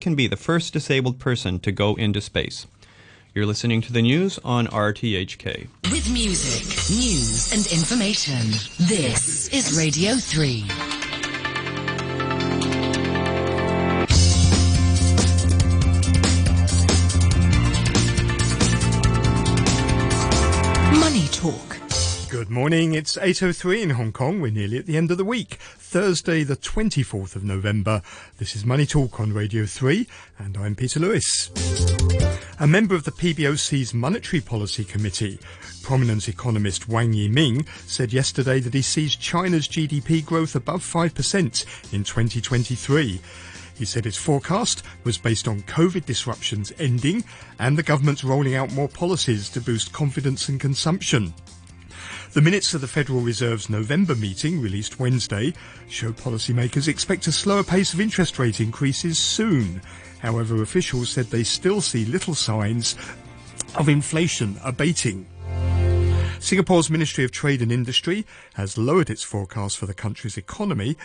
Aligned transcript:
can 0.00 0.14
be 0.14 0.26
the 0.26 0.36
first 0.36 0.72
disabled 0.72 1.18
person 1.18 1.60
to 1.60 1.70
go 1.70 1.94
into 1.94 2.22
space. 2.22 2.66
You're 3.34 3.46
listening 3.46 3.82
to 3.82 3.92
the 3.92 4.02
news 4.02 4.38
on 4.42 4.66
RTHK. 4.66 5.68
With 5.92 6.10
music, 6.10 6.64
news, 6.90 7.52
and 7.52 7.66
information. 7.70 8.50
This 8.88 9.48
is 9.48 9.76
Radio 9.76 10.14
3. 10.16 10.89
Good 22.50 22.56
morning. 22.56 22.94
It's 22.94 23.16
8.03 23.16 23.80
in 23.80 23.90
Hong 23.90 24.10
Kong. 24.10 24.40
We're 24.40 24.50
nearly 24.50 24.76
at 24.76 24.86
the 24.86 24.96
end 24.96 25.12
of 25.12 25.18
the 25.18 25.24
week. 25.24 25.54
Thursday, 25.60 26.42
the 26.42 26.56
24th 26.56 27.36
of 27.36 27.44
November. 27.44 28.02
This 28.38 28.56
is 28.56 28.64
Money 28.64 28.86
Talk 28.86 29.20
on 29.20 29.32
Radio 29.32 29.66
3, 29.66 30.04
and 30.36 30.56
I'm 30.56 30.74
Peter 30.74 30.98
Lewis. 30.98 31.52
A 32.58 32.66
member 32.66 32.96
of 32.96 33.04
the 33.04 33.12
PBOC's 33.12 33.94
Monetary 33.94 34.40
Policy 34.40 34.82
Committee, 34.82 35.38
prominent 35.84 36.28
economist 36.28 36.88
Wang 36.88 37.12
Yiming, 37.12 37.68
said 37.88 38.12
yesterday 38.12 38.58
that 38.58 38.74
he 38.74 38.82
sees 38.82 39.14
China's 39.14 39.68
GDP 39.68 40.26
growth 40.26 40.56
above 40.56 40.82
5% 40.82 41.92
in 41.92 42.02
2023. 42.02 43.20
He 43.76 43.84
said 43.84 44.04
his 44.04 44.16
forecast 44.16 44.82
was 45.04 45.18
based 45.18 45.46
on 45.46 45.62
COVID 45.62 46.04
disruptions 46.04 46.72
ending 46.80 47.22
and 47.60 47.78
the 47.78 47.84
government's 47.84 48.24
rolling 48.24 48.56
out 48.56 48.72
more 48.72 48.88
policies 48.88 49.48
to 49.50 49.60
boost 49.60 49.92
confidence 49.92 50.48
and 50.48 50.58
consumption. 50.58 51.32
The 52.32 52.40
minutes 52.40 52.74
of 52.74 52.80
the 52.80 52.86
Federal 52.86 53.22
Reserve's 53.22 53.68
November 53.68 54.14
meeting, 54.14 54.60
released 54.60 55.00
Wednesday, 55.00 55.52
show 55.88 56.12
policymakers 56.12 56.86
expect 56.86 57.26
a 57.26 57.32
slower 57.32 57.64
pace 57.64 57.92
of 57.92 58.00
interest 58.00 58.38
rate 58.38 58.60
increases 58.60 59.18
soon. 59.18 59.82
However, 60.20 60.62
officials 60.62 61.08
said 61.08 61.26
they 61.26 61.42
still 61.42 61.80
see 61.80 62.04
little 62.04 62.36
signs 62.36 62.94
of 63.74 63.88
inflation 63.88 64.60
abating. 64.62 65.26
Singapore's 66.38 66.88
Ministry 66.88 67.24
of 67.24 67.32
Trade 67.32 67.62
and 67.62 67.72
Industry 67.72 68.24
has 68.54 68.78
lowered 68.78 69.10
its 69.10 69.24
forecast 69.24 69.76
for 69.76 69.86
the 69.86 69.92
country's 69.92 70.38
economy, 70.38 70.96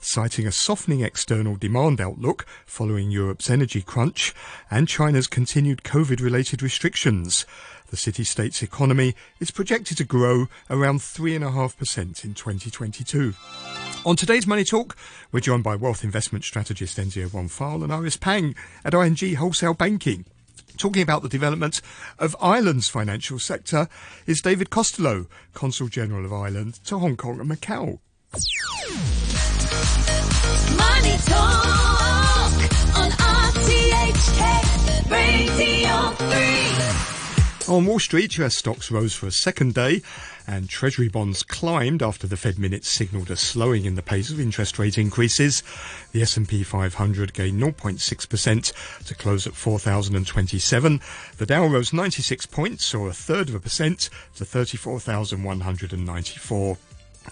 citing 0.00 0.46
a 0.46 0.52
softening 0.52 1.00
external 1.00 1.56
demand 1.56 2.00
outlook 2.00 2.46
following 2.66 3.10
Europe's 3.10 3.48
energy 3.48 3.80
crunch 3.80 4.34
and 4.70 4.86
China's 4.86 5.26
continued 5.26 5.82
COVID 5.82 6.20
related 6.20 6.62
restrictions. 6.62 7.46
The 7.94 7.98
city 7.98 8.24
state's 8.24 8.60
economy 8.60 9.14
is 9.38 9.52
projected 9.52 9.98
to 9.98 10.04
grow 10.04 10.48
around 10.68 10.98
3.5% 10.98 12.24
in 12.24 12.34
2022. 12.34 13.34
On 14.04 14.16
today's 14.16 14.48
Money 14.48 14.64
Talk, 14.64 14.96
we're 15.30 15.38
joined 15.38 15.62
by 15.62 15.76
wealth 15.76 16.02
investment 16.02 16.44
strategist 16.44 16.98
Enzio 16.98 17.28
Pfeil 17.28 17.84
and 17.84 17.92
Iris 17.92 18.16
Pang 18.16 18.56
at 18.84 18.94
ING 18.94 19.36
Wholesale 19.36 19.74
Banking. 19.74 20.24
Talking 20.76 21.02
about 21.02 21.22
the 21.22 21.28
development 21.28 21.80
of 22.18 22.34
Ireland's 22.40 22.88
financial 22.88 23.38
sector 23.38 23.88
is 24.26 24.42
David 24.42 24.70
Costello, 24.70 25.28
Consul 25.52 25.86
General 25.86 26.24
of 26.24 26.32
Ireland 26.32 26.80
to 26.86 26.98
Hong 26.98 27.16
Kong 27.16 27.38
and 27.38 27.48
Macau. 27.48 28.00
Money 30.76 31.16
Talk 31.26 32.58
on 32.96 33.10
RTHK 33.12 34.40
Radio 35.12 36.10
3. 36.10 37.13
On 37.66 37.86
Wall 37.86 37.98
Street, 37.98 38.36
US 38.38 38.56
stocks 38.56 38.90
rose 38.90 39.14
for 39.14 39.26
a 39.26 39.32
second 39.32 39.72
day 39.72 40.02
and 40.46 40.68
Treasury 40.68 41.08
bonds 41.08 41.42
climbed 41.42 42.02
after 42.02 42.26
the 42.26 42.36
Fed 42.36 42.58
minutes 42.58 42.88
signalled 42.88 43.30
a 43.30 43.36
slowing 43.36 43.86
in 43.86 43.94
the 43.94 44.02
pace 44.02 44.28
of 44.28 44.38
interest 44.38 44.78
rate 44.78 44.98
increases. 44.98 45.62
The 46.12 46.20
S&P 46.20 46.62
500 46.62 47.32
gained 47.32 47.62
0.6% 47.62 49.06
to 49.06 49.14
close 49.14 49.46
at 49.46 49.54
4,027. 49.54 51.00
The 51.38 51.46
Dow 51.46 51.66
rose 51.66 51.94
96 51.94 52.44
points, 52.46 52.92
or 52.92 53.08
a 53.08 53.14
third 53.14 53.48
of 53.48 53.54
a 53.54 53.60
percent, 53.60 54.10
to 54.36 54.44
34,194. 54.44 56.78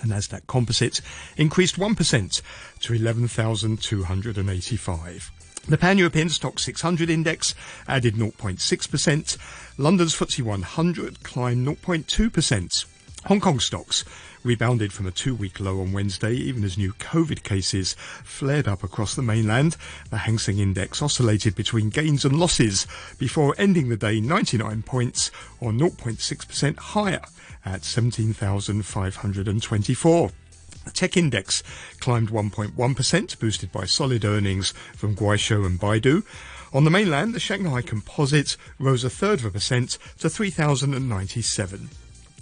The 0.01 0.09
Nasdaq 0.09 0.47
Composite 0.47 1.03
increased 1.37 1.77
1% 1.77 2.43
to 2.81 2.95
11,285. 2.95 5.31
The 5.69 5.79
Pan-European 5.79 6.29
Stoxx 6.29 6.61
600 6.61 7.09
index 7.09 7.55
added 7.87 8.15
0.6%. 8.15 9.39
London's 9.79 10.15
FTSE 10.15 10.43
100 10.43 11.23
climbed 11.23 11.67
0.2%. 11.67 12.85
Hong 13.27 13.41
Kong 13.41 13.61
stocks 13.61 14.05
rebounded 14.43 14.93
from 14.93 15.07
a 15.07 15.13
two-week 15.13 15.61
low 15.61 15.81
on 15.81 15.93
Wednesday, 15.93 16.33
even 16.33 16.65
as 16.65 16.77
new 16.77 16.93
COVID 16.95 17.45
cases 17.45 17.95
flared 18.25 18.67
up 18.67 18.83
across 18.83 19.15
the 19.15 19.23
mainland. 19.23 19.77
The 20.11 20.19
Hang 20.19 20.39
Seng 20.39 20.59
Index 20.59 21.01
oscillated 21.01 21.55
between 21.55 21.91
gains 21.91 22.25
and 22.25 22.41
losses 22.41 22.89
before 23.19 23.55
ending 23.57 23.89
the 23.89 23.97
day 23.97 24.21
99 24.21 24.83
points, 24.83 25.31
or 25.61 25.71
0.6% 25.71 26.77
higher, 26.77 27.23
at 27.65 27.85
17,524. 27.85 30.33
The 30.85 30.91
tech 30.91 31.17
index 31.17 31.63
climbed 32.01 32.31
1.1%, 32.31 33.39
boosted 33.39 33.73
by 33.73 33.85
solid 33.85 34.25
earnings 34.25 34.73
from 34.97 35.15
Kuaishou 35.15 35.65
and 35.65 35.79
Baidu. 35.79 36.25
On 36.73 36.85
the 36.85 36.91
mainland, 36.91 37.35
the 37.35 37.41
Shanghai 37.41 37.83
Composite 37.83 38.57
rose 38.79 39.05
a 39.05 39.11
third 39.11 39.41
of 39.41 39.45
a 39.45 39.51
percent 39.51 39.99
to 40.19 40.31
3,097. 40.31 41.91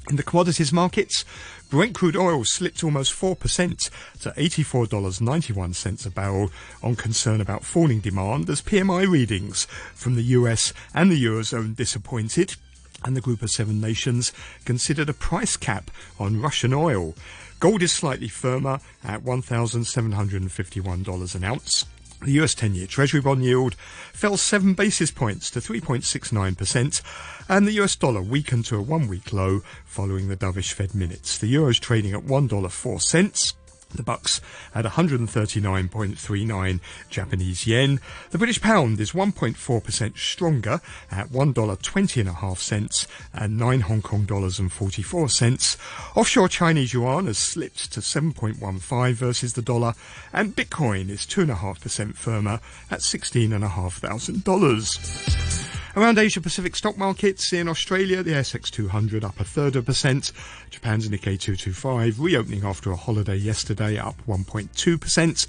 In 0.08 0.16
the 0.16 0.22
commodities 0.22 0.72
markets, 0.72 1.24
Brent 1.68 1.94
crude 1.94 2.16
oil 2.16 2.44
slipped 2.44 2.82
almost 2.82 3.12
4% 3.12 3.90
to 4.22 4.30
$84.91 4.30 6.06
a 6.06 6.10
barrel 6.10 6.50
on 6.82 6.96
concern 6.96 7.40
about 7.40 7.64
falling 7.64 8.00
demand 8.00 8.50
as 8.50 8.62
PMI 8.62 9.08
readings 9.08 9.66
from 9.94 10.16
the 10.16 10.22
US 10.22 10.72
and 10.94 11.12
the 11.12 11.24
Eurozone 11.24 11.76
disappointed 11.76 12.56
and 13.04 13.16
the 13.16 13.20
group 13.20 13.42
of 13.42 13.50
seven 13.50 13.80
nations 13.80 14.32
considered 14.64 15.08
a 15.08 15.14
price 15.14 15.56
cap 15.56 15.90
on 16.18 16.40
Russian 16.40 16.72
oil. 16.72 17.14
Gold 17.60 17.82
is 17.82 17.92
slightly 17.92 18.28
firmer 18.28 18.80
at 19.04 19.22
$1,751 19.22 21.34
an 21.34 21.44
ounce. 21.44 21.84
The 22.24 22.32
US 22.42 22.54
10 22.54 22.74
year 22.74 22.86
Treasury 22.86 23.20
bond 23.20 23.44
yield 23.44 23.74
fell 23.74 24.38
7 24.38 24.72
basis 24.72 25.10
points 25.10 25.50
to 25.50 25.60
3.69%, 25.60 27.02
and 27.50 27.66
the 27.66 27.82
US 27.82 27.96
dollar 27.96 28.22
weakened 28.22 28.64
to 28.66 28.76
a 28.76 28.82
one 28.82 29.08
week 29.08 29.34
low 29.34 29.60
following 29.84 30.28
the 30.28 30.36
dovish 30.36 30.72
Fed 30.72 30.94
minutes. 30.94 31.36
The 31.36 31.48
euro 31.48 31.68
is 31.68 31.78
trading 31.78 32.14
at 32.14 32.24
$1.04. 32.24 33.52
The 33.94 34.02
bucks 34.02 34.40
at 34.74 34.84
139.39 34.84 36.80
Japanese 37.08 37.66
yen. 37.66 38.00
The 38.30 38.38
British 38.38 38.60
pound 38.60 39.00
is 39.00 39.12
1.4% 39.12 40.16
stronger 40.16 40.80
at 41.10 41.28
$1.20 41.28 42.20
and 42.20 42.28
a 42.28 42.32
half 42.32 42.60
cents 42.60 43.06
and 43.34 43.58
9 43.58 43.80
Hong 43.80 44.02
Kong 44.02 44.24
dollars 44.24 44.58
and 44.58 44.72
44 44.72 45.28
cents. 45.28 45.76
Offshore 46.14 46.48
Chinese 46.48 46.92
yuan 46.92 47.26
has 47.26 47.38
slipped 47.38 47.92
to 47.92 48.00
7.15 48.00 49.14
versus 49.14 49.52
the 49.54 49.62
dollar 49.62 49.94
and 50.32 50.56
Bitcoin 50.56 51.10
is 51.10 51.26
2.5% 51.26 52.16
firmer 52.16 52.60
at 52.90 53.00
$16,500. 53.00 55.69
Around 55.96 56.18
Asia 56.18 56.40
Pacific 56.40 56.76
stock 56.76 56.96
markets 56.96 57.52
in 57.52 57.68
Australia, 57.68 58.22
the 58.22 58.30
ASX 58.30 58.70
200 58.70 59.24
up 59.24 59.40
a 59.40 59.44
third 59.44 59.74
of 59.74 59.84
a 59.84 59.86
percent. 59.86 60.30
Japan's 60.70 61.08
Nikkei 61.08 61.38
225 61.38 62.20
reopening 62.20 62.64
after 62.64 62.92
a 62.92 62.96
holiday 62.96 63.34
yesterday 63.34 63.98
up 63.98 64.14
1.2%. 64.28 65.46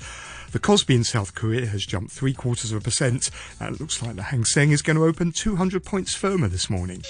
The 0.51 0.59
Kospi 0.59 0.95
in 0.95 1.03
South 1.03 1.35
Korea 1.35 1.67
has 1.67 1.85
jumped 1.85 2.11
three 2.11 2.33
quarters 2.33 2.71
of 2.71 2.81
a 2.81 2.83
percent. 2.83 3.29
And 3.59 3.75
it 3.75 3.79
looks 3.79 4.01
like 4.01 4.15
the 4.15 4.23
Hang 4.23 4.43
Seng 4.43 4.71
is 4.71 4.81
going 4.81 4.97
to 4.97 5.05
open 5.05 5.31
200 5.31 5.85
points 5.85 6.15
firmer 6.15 6.47
this 6.47 6.71
morning. 6.71 7.03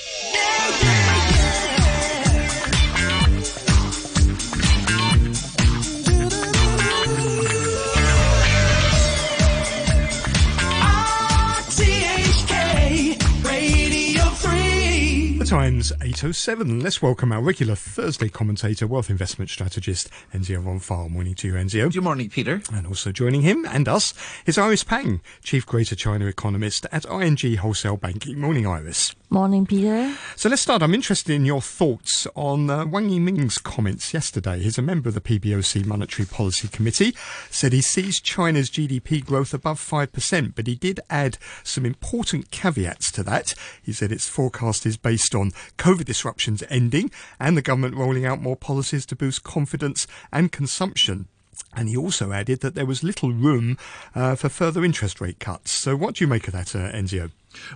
Time's 15.52 15.92
8.07. 16.00 16.82
Let's 16.82 17.02
welcome 17.02 17.34
our 17.34 17.42
regular 17.42 17.76
Thursday 17.76 18.30
commentator, 18.30 18.88
wealth 18.88 19.10
investment 19.10 19.50
strategist, 19.50 20.10
Enzio 20.34 20.62
Von 20.62 20.80
Pfeil. 20.80 21.10
Morning 21.10 21.36
to 21.36 21.48
you, 21.50 21.56
Enzio. 21.56 21.92
Good 21.92 22.02
morning, 22.02 22.30
Peter. 22.30 22.62
And 22.72 22.88
also 22.88 23.12
joining 23.12 23.42
him 23.42 23.66
and 23.66 23.90
us 23.90 24.14
is 24.46 24.58
Iris 24.58 24.86
Pang, 24.86 25.20
Chief 25.44 25.66
Greater 25.66 25.94
China 25.94 26.28
Economist 26.28 26.86
at 26.94 27.04
ING 27.04 27.58
Wholesale 27.58 27.98
Banking. 27.98 28.40
Morning, 28.40 28.66
Iris. 28.66 29.14
Morning, 29.34 29.66
Peter. 29.66 30.14
So 30.36 30.50
let's 30.50 30.62
start. 30.62 30.82
I'm 30.84 30.94
interested 30.94 31.34
in 31.34 31.46
your 31.46 31.62
thoughts 31.62 32.28
on 32.36 32.70
uh, 32.70 32.86
Wang 32.86 33.10
Yiming's 33.10 33.60
comments 33.60 34.14
yesterday. 34.14 34.60
He's 34.60 34.78
a 34.78 34.82
member 34.82 35.08
of 35.08 35.16
the 35.16 35.22
PBOC 35.22 35.86
Monetary 35.86 36.26
Policy 36.26 36.68
Committee, 36.68 37.16
said 37.50 37.72
he 37.72 37.80
sees 37.80 38.20
China's 38.20 38.70
GDP 38.70 39.24
growth 39.24 39.54
above 39.54 39.80
5%, 39.80 40.54
but 40.54 40.68
he 40.68 40.76
did 40.76 41.00
add 41.10 41.38
some 41.64 41.86
important 41.86 42.52
caveats 42.52 43.10
to 43.14 43.24
that. 43.24 43.56
He 43.82 43.94
said 43.94 44.12
its 44.12 44.28
forecast 44.28 44.86
is 44.86 44.98
based 44.98 45.34
on 45.34 45.52
COVID 45.78 46.04
disruptions 46.04 46.62
ending 46.70 47.10
and 47.40 47.56
the 47.56 47.62
government 47.62 47.96
rolling 47.96 48.26
out 48.26 48.42
more 48.42 48.58
policies 48.58 49.06
to 49.06 49.16
boost 49.16 49.44
confidence 49.44 50.08
and 50.34 50.52
consumption. 50.52 51.30
And 51.74 51.88
he 51.88 51.96
also 51.96 52.32
added 52.32 52.60
that 52.62 52.76
there 52.76 52.86
was 52.86 53.04
little 53.04 53.32
room 53.32 53.78
uh, 54.14 54.36
for 54.36 54.50
further 54.50 54.84
interest 54.84 55.22
rate 55.22 55.40
cuts. 55.40 55.72
So, 55.72 55.96
what 55.96 56.16
do 56.16 56.24
you 56.24 56.28
make 56.28 56.48
of 56.48 56.54
that, 56.54 56.76
uh? 56.76 57.28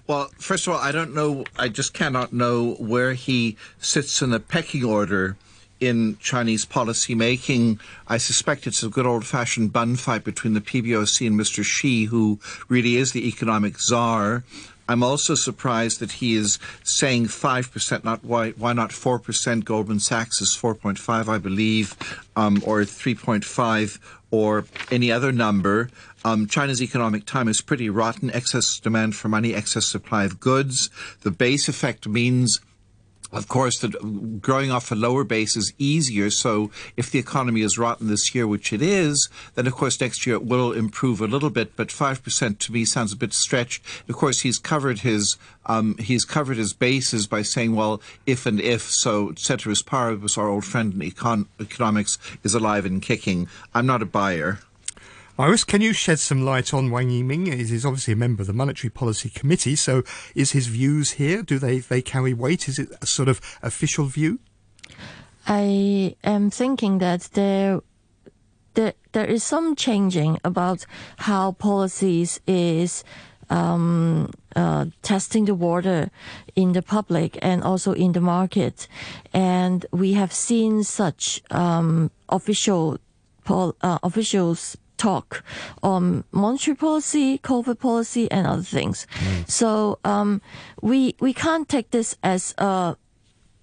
Well, 0.08 0.32
first 0.38 0.68
of 0.68 0.74
all, 0.74 0.80
I 0.80 0.92
don't 0.92 1.14
know, 1.14 1.46
I 1.58 1.70
just 1.70 1.94
cannot 1.94 2.34
know 2.34 2.74
where 2.76 3.14
he 3.14 3.58
sits 3.80 4.22
in 4.22 4.32
the 4.32 4.40
pecking 4.40 4.84
order 4.84 5.38
in 5.80 6.18
Chinese 6.20 6.66
policy 6.66 7.16
making. 7.16 7.80
I 8.08 8.18
suspect 8.18 8.68
it's 8.68 8.84
a 8.84 8.90
good 8.90 9.06
old 9.06 9.26
fashioned 9.26 9.74
bun 9.74 9.96
fight 9.96 10.24
between 10.24 10.54
the 10.54 10.62
PBOC 10.62 11.28
and 11.28 11.40
Mr. 11.40 11.64
Xi, 11.64 12.06
who 12.06 12.40
really 12.70 12.96
is 12.96 13.12
the 13.12 13.28
economic 13.28 13.80
czar. 13.80 14.44
I'm 14.88 15.04
also 15.04 15.36
surprised 15.36 16.00
that 16.00 16.14
he 16.14 16.36
is 16.36 16.60
saying 16.84 17.26
5%, 17.26 18.04
not 18.04 18.24
why, 18.24 18.52
why 18.52 18.74
not 18.74 18.92
4%? 18.92 19.64
Goldman 19.66 20.00
Sachs 20.00 20.42
is 20.42 20.56
4.5, 20.56 21.28
I 21.28 21.38
believe, 21.38 21.96
um, 22.36 22.62
or 22.66 22.82
3.5, 22.82 24.00
or 24.32 24.66
any 24.92 25.12
other 25.12 25.32
number. 25.32 25.90
Um, 26.24 26.48
China's 26.48 26.82
economic 26.82 27.26
time 27.26 27.48
is 27.48 27.62
pretty 27.62 27.90
rotten. 27.90 28.32
Excess 28.32 28.80
demand 28.80 29.16
for 29.16 29.30
money, 29.30 29.54
excess 29.54 29.86
supply 29.86 30.24
of 30.24 30.40
goods. 30.40 30.90
The 31.22 31.32
base 31.32 31.68
effect 31.68 32.08
means 32.08 32.60
of 33.36 33.48
course, 33.48 33.80
that 33.80 34.42
growing 34.42 34.72
off 34.72 34.92
a 34.92 34.96
lower 34.96 35.24
base 35.24 35.56
is 35.56 35.74
easier. 35.78 36.30
So 36.30 36.72
if 36.96 37.12
the 37.12 37.20
economy 37.20 37.62
is 37.62 37.78
rotten 37.78 38.08
this 38.08 38.34
year, 38.34 38.48
which 38.48 38.72
it 38.72 38.82
is, 38.82 39.30
then 39.56 39.68
of 39.68 39.74
course 39.74 40.00
next 40.00 40.26
year 40.26 40.38
it 40.38 40.46
will 40.46 40.72
improve 40.72 41.22
a 41.22 41.28
little 41.28 41.50
bit. 41.50 41.76
But 41.76 41.92
five 41.92 42.24
percent 42.24 42.60
to 42.62 42.72
me 42.72 42.86
sounds 42.86 43.14
a 43.14 43.18
bit 43.18 43.34
stretched. 43.34 43.84
Of 44.08 44.16
course, 44.16 44.42
he's 44.42 44.58
covered 44.58 45.00
his 45.00 45.38
um, 45.66 45.98
he's 45.98 46.26
covered 46.26 46.58
his 46.58 46.74
bases 46.74 47.28
by 47.28 47.42
saying, 47.42 47.76
well, 47.76 48.02
if 48.26 48.46
and 48.46 48.62
if. 48.62 48.84
So 48.84 49.34
ceteris 49.36 49.84
paribus, 49.84 50.38
our 50.38 50.48
old 50.48 50.66
friend 50.66 50.94
in 50.94 51.00
econ- 51.00 51.48
economics, 51.60 52.18
is 52.44 52.56
alive 52.56 52.86
and 52.86 53.02
kicking. 53.02 53.48
I'm 53.74 53.86
not 53.86 54.02
a 54.02 54.06
buyer. 54.06 54.60
Iris, 55.38 55.66
can 55.66 55.82
you 55.82 55.92
shed 55.92 56.20
some 56.20 56.46
light 56.46 56.74
on 56.74 56.92
Wang 56.92 57.10
Yiming? 57.10 57.54
He's 57.54 57.86
obviously 57.86 58.14
a 58.14 58.16
member 58.16 58.42
of 58.42 58.48
the 58.48 58.54
Monetary 58.54 58.90
Policy 58.90 59.30
Committee, 59.30 59.76
so 59.76 60.02
is 60.34 60.54
his 60.54 60.68
views 60.68 61.12
here, 61.12 61.44
do 61.44 61.60
they, 61.60 61.80
they 61.80 62.02
carry 62.02 62.34
weight? 62.34 62.70
Is 62.70 62.80
it 62.80 62.88
a 63.02 63.06
sort 63.06 63.28
of 63.28 63.42
official 63.62 64.06
view? 64.06 64.40
I 65.46 66.16
am 66.24 66.50
thinking 66.50 67.00
that 67.00 67.30
there, 67.34 67.82
there, 68.76 68.94
there 69.12 69.26
is 69.26 69.44
some 69.44 69.76
changing 69.76 70.40
about 70.46 70.86
how 71.18 71.52
policies 71.52 72.40
is 72.48 73.04
um, 73.50 74.32
uh, 74.56 74.86
testing 75.02 75.44
the 75.44 75.54
water 75.54 76.12
in 76.56 76.72
the 76.72 76.82
public 76.82 77.38
and 77.42 77.62
also 77.62 77.92
in 77.92 78.14
the 78.14 78.22
market, 78.22 78.88
and 79.34 79.86
we 79.92 80.14
have 80.14 80.32
seen 80.32 80.86
such 80.86 81.42
um, 81.52 82.10
official 82.30 83.00
uh, 83.48 84.00
officials 84.02 84.78
talk 84.98 85.44
on 85.84 86.24
monetary 86.32 86.76
policy, 86.76 87.38
COVID 87.40 87.80
policy, 87.80 88.30
and 88.32 88.48
other 88.48 88.64
things. 88.64 89.08
So 89.48 90.00
um, 90.04 90.42
we 90.82 91.16
we 91.20 91.34
can't 91.34 91.68
take 91.68 91.92
this 91.92 92.18
as 92.24 92.54
a 92.58 92.96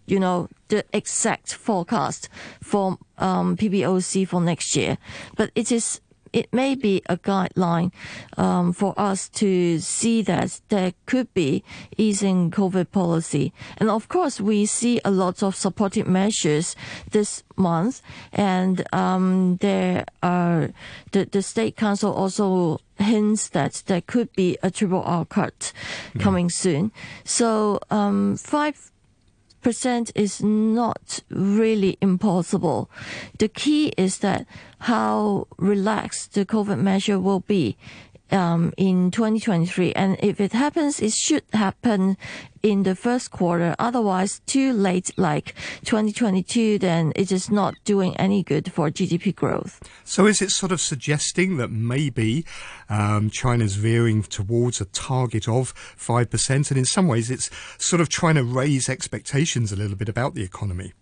you 0.06 0.20
know, 0.20 0.48
the 0.68 0.84
exact 0.92 1.54
forecast 1.54 2.28
for 2.60 2.98
um, 3.18 3.56
PBOC 3.56 4.28
for 4.28 4.40
next 4.42 4.76
year, 4.76 4.98
but 5.36 5.50
it 5.54 5.72
is 5.72 6.01
it 6.32 6.52
may 6.52 6.74
be 6.74 7.02
a 7.08 7.16
guideline 7.16 7.92
um, 8.36 8.72
for 8.72 8.94
us 8.96 9.28
to 9.28 9.78
see 9.78 10.22
that 10.22 10.60
there 10.68 10.92
could 11.06 11.32
be 11.34 11.62
easing 11.96 12.50
COVID 12.50 12.90
policy, 12.90 13.52
and 13.78 13.90
of 13.90 14.08
course 14.08 14.40
we 14.40 14.66
see 14.66 15.00
a 15.04 15.10
lot 15.10 15.42
of 15.42 15.54
supportive 15.54 16.06
measures 16.06 16.76
this 17.10 17.42
month, 17.56 18.02
and 18.32 18.84
um, 18.92 19.56
there 19.60 20.04
are 20.22 20.70
the 21.12 21.24
the 21.26 21.42
state 21.42 21.76
council 21.76 22.12
also 22.12 22.78
hints 22.98 23.48
that 23.48 23.82
there 23.86 24.00
could 24.00 24.32
be 24.34 24.56
a 24.62 24.70
triple 24.70 25.02
R 25.02 25.24
cut 25.24 25.72
coming 26.18 26.48
soon. 26.50 26.92
So 27.24 27.80
um, 27.90 28.36
five 28.36 28.92
percent 29.62 30.10
is 30.14 30.42
not 30.42 31.20
really 31.30 31.96
impossible. 32.00 32.90
The 33.38 33.48
key 33.48 33.92
is 33.96 34.18
that 34.18 34.46
how 34.80 35.46
relaxed 35.58 36.34
the 36.34 36.44
COVID 36.44 36.78
measure 36.78 37.18
will 37.18 37.40
be 37.40 37.76
um, 38.32 38.72
in 38.76 39.10
2023, 39.10 39.92
and 39.92 40.16
if 40.22 40.40
it 40.40 40.52
happens, 40.52 41.00
it 41.00 41.12
should 41.12 41.44
happen 41.52 42.16
in 42.62 42.84
the 42.84 42.94
first 42.94 43.30
quarter. 43.30 43.74
Otherwise, 43.78 44.40
too 44.46 44.72
late, 44.72 45.10
like 45.16 45.54
2022, 45.84 46.78
then 46.78 47.12
it 47.16 47.32
is 47.32 47.50
not 47.50 47.74
doing 47.84 48.16
any 48.16 48.42
good 48.42 48.72
for 48.72 48.90
GDP 48.90 49.34
growth. 49.34 49.80
So 50.04 50.26
is 50.26 50.40
it 50.40 50.50
sort 50.50 50.72
of 50.72 50.80
suggesting 50.80 51.56
that 51.58 51.70
maybe 51.70 52.44
um, 52.88 53.30
China's 53.30 53.76
veering 53.76 54.22
towards 54.22 54.80
a 54.80 54.86
target 54.86 55.48
of 55.48 55.74
5%, 55.74 56.70
and 56.70 56.78
in 56.78 56.84
some 56.84 57.08
ways 57.08 57.30
it's 57.30 57.50
sort 57.78 58.00
of 58.00 58.08
trying 58.08 58.36
to 58.36 58.44
raise 58.44 58.88
expectations 58.88 59.72
a 59.72 59.76
little 59.76 59.96
bit 59.96 60.08
about 60.08 60.34
the 60.34 60.42
economy? 60.42 60.92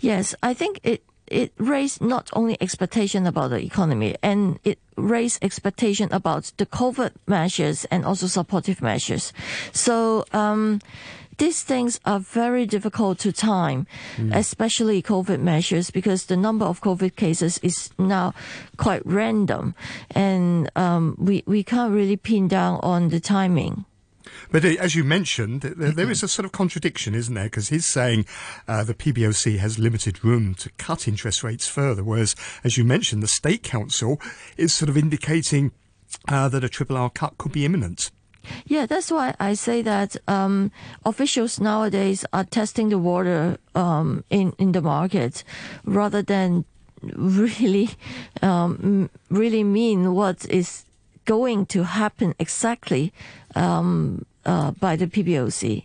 Yes, 0.00 0.34
I 0.42 0.54
think 0.54 0.80
it 0.82 1.02
it 1.26 1.52
raised 1.58 2.00
not 2.00 2.30
only 2.32 2.56
expectation 2.60 3.26
about 3.26 3.50
the 3.50 3.62
economy 3.62 4.14
and 4.22 4.58
it 4.64 4.78
raised 4.96 5.42
expectation 5.42 6.08
about 6.12 6.52
the 6.56 6.66
COVID 6.66 7.12
measures 7.26 7.84
and 7.86 8.04
also 8.04 8.26
supportive 8.26 8.80
measures. 8.80 9.32
So 9.72 10.24
um, 10.32 10.80
these 11.38 11.62
things 11.62 12.00
are 12.04 12.18
very 12.18 12.66
difficult 12.66 13.18
to 13.20 13.32
time, 13.32 13.86
especially 14.32 15.02
COVID 15.02 15.40
measures, 15.40 15.90
because 15.90 16.26
the 16.26 16.36
number 16.36 16.64
of 16.64 16.80
COVID 16.80 17.16
cases 17.16 17.58
is 17.62 17.90
now 17.98 18.34
quite 18.76 19.04
random, 19.04 19.74
and 20.12 20.70
um, 20.76 21.16
we 21.18 21.42
we 21.46 21.62
can't 21.62 21.92
really 21.92 22.16
pin 22.16 22.48
down 22.48 22.80
on 22.82 23.10
the 23.10 23.20
timing. 23.20 23.84
But 24.50 24.64
uh, 24.64 24.68
as 24.78 24.94
you 24.94 25.04
mentioned, 25.04 25.62
there, 25.62 26.10
is 26.10 26.22
a 26.22 26.28
sort 26.28 26.44
of 26.44 26.52
contradiction, 26.52 27.14
isn't 27.14 27.34
there? 27.34 27.44
Because 27.44 27.68
he's 27.68 27.86
saying 27.86 28.26
uh, 28.68 28.84
the 28.84 28.94
PBOC 28.94 29.58
has 29.58 29.78
limited 29.78 30.24
room 30.24 30.54
to 30.56 30.70
cut 30.78 31.08
interest 31.08 31.42
rates 31.42 31.66
further, 31.66 32.04
whereas, 32.04 32.34
as 32.64 32.76
you 32.76 32.84
mentioned, 32.84 33.22
the 33.22 33.28
State 33.28 33.62
Council 33.62 34.20
is 34.56 34.72
sort 34.72 34.88
of 34.88 34.96
indicating 34.96 35.72
uh, 36.28 36.48
that 36.48 36.64
a 36.64 36.68
triple 36.68 36.96
R 36.96 37.10
cut 37.10 37.38
could 37.38 37.52
be 37.52 37.64
imminent. 37.64 38.10
Yeah, 38.66 38.86
that's 38.86 39.10
why 39.10 39.34
I 39.40 39.54
say 39.54 39.82
that 39.82 40.16
um, 40.28 40.70
officials 41.04 41.60
nowadays 41.60 42.24
are 42.32 42.44
testing 42.44 42.90
the 42.90 42.98
water 42.98 43.58
um, 43.74 44.24
in 44.30 44.52
in 44.58 44.72
the 44.72 44.80
market 44.80 45.42
rather 45.84 46.22
than 46.22 46.64
really 47.02 47.90
um, 48.42 49.10
really 49.30 49.64
mean 49.64 50.14
what 50.14 50.44
is 50.46 50.84
going 51.26 51.66
to 51.66 51.82
happen 51.82 52.34
exactly 52.38 53.12
um, 53.54 54.24
uh, 54.46 54.70
by 54.70 54.96
the 54.96 55.06
PBOC. 55.06 55.84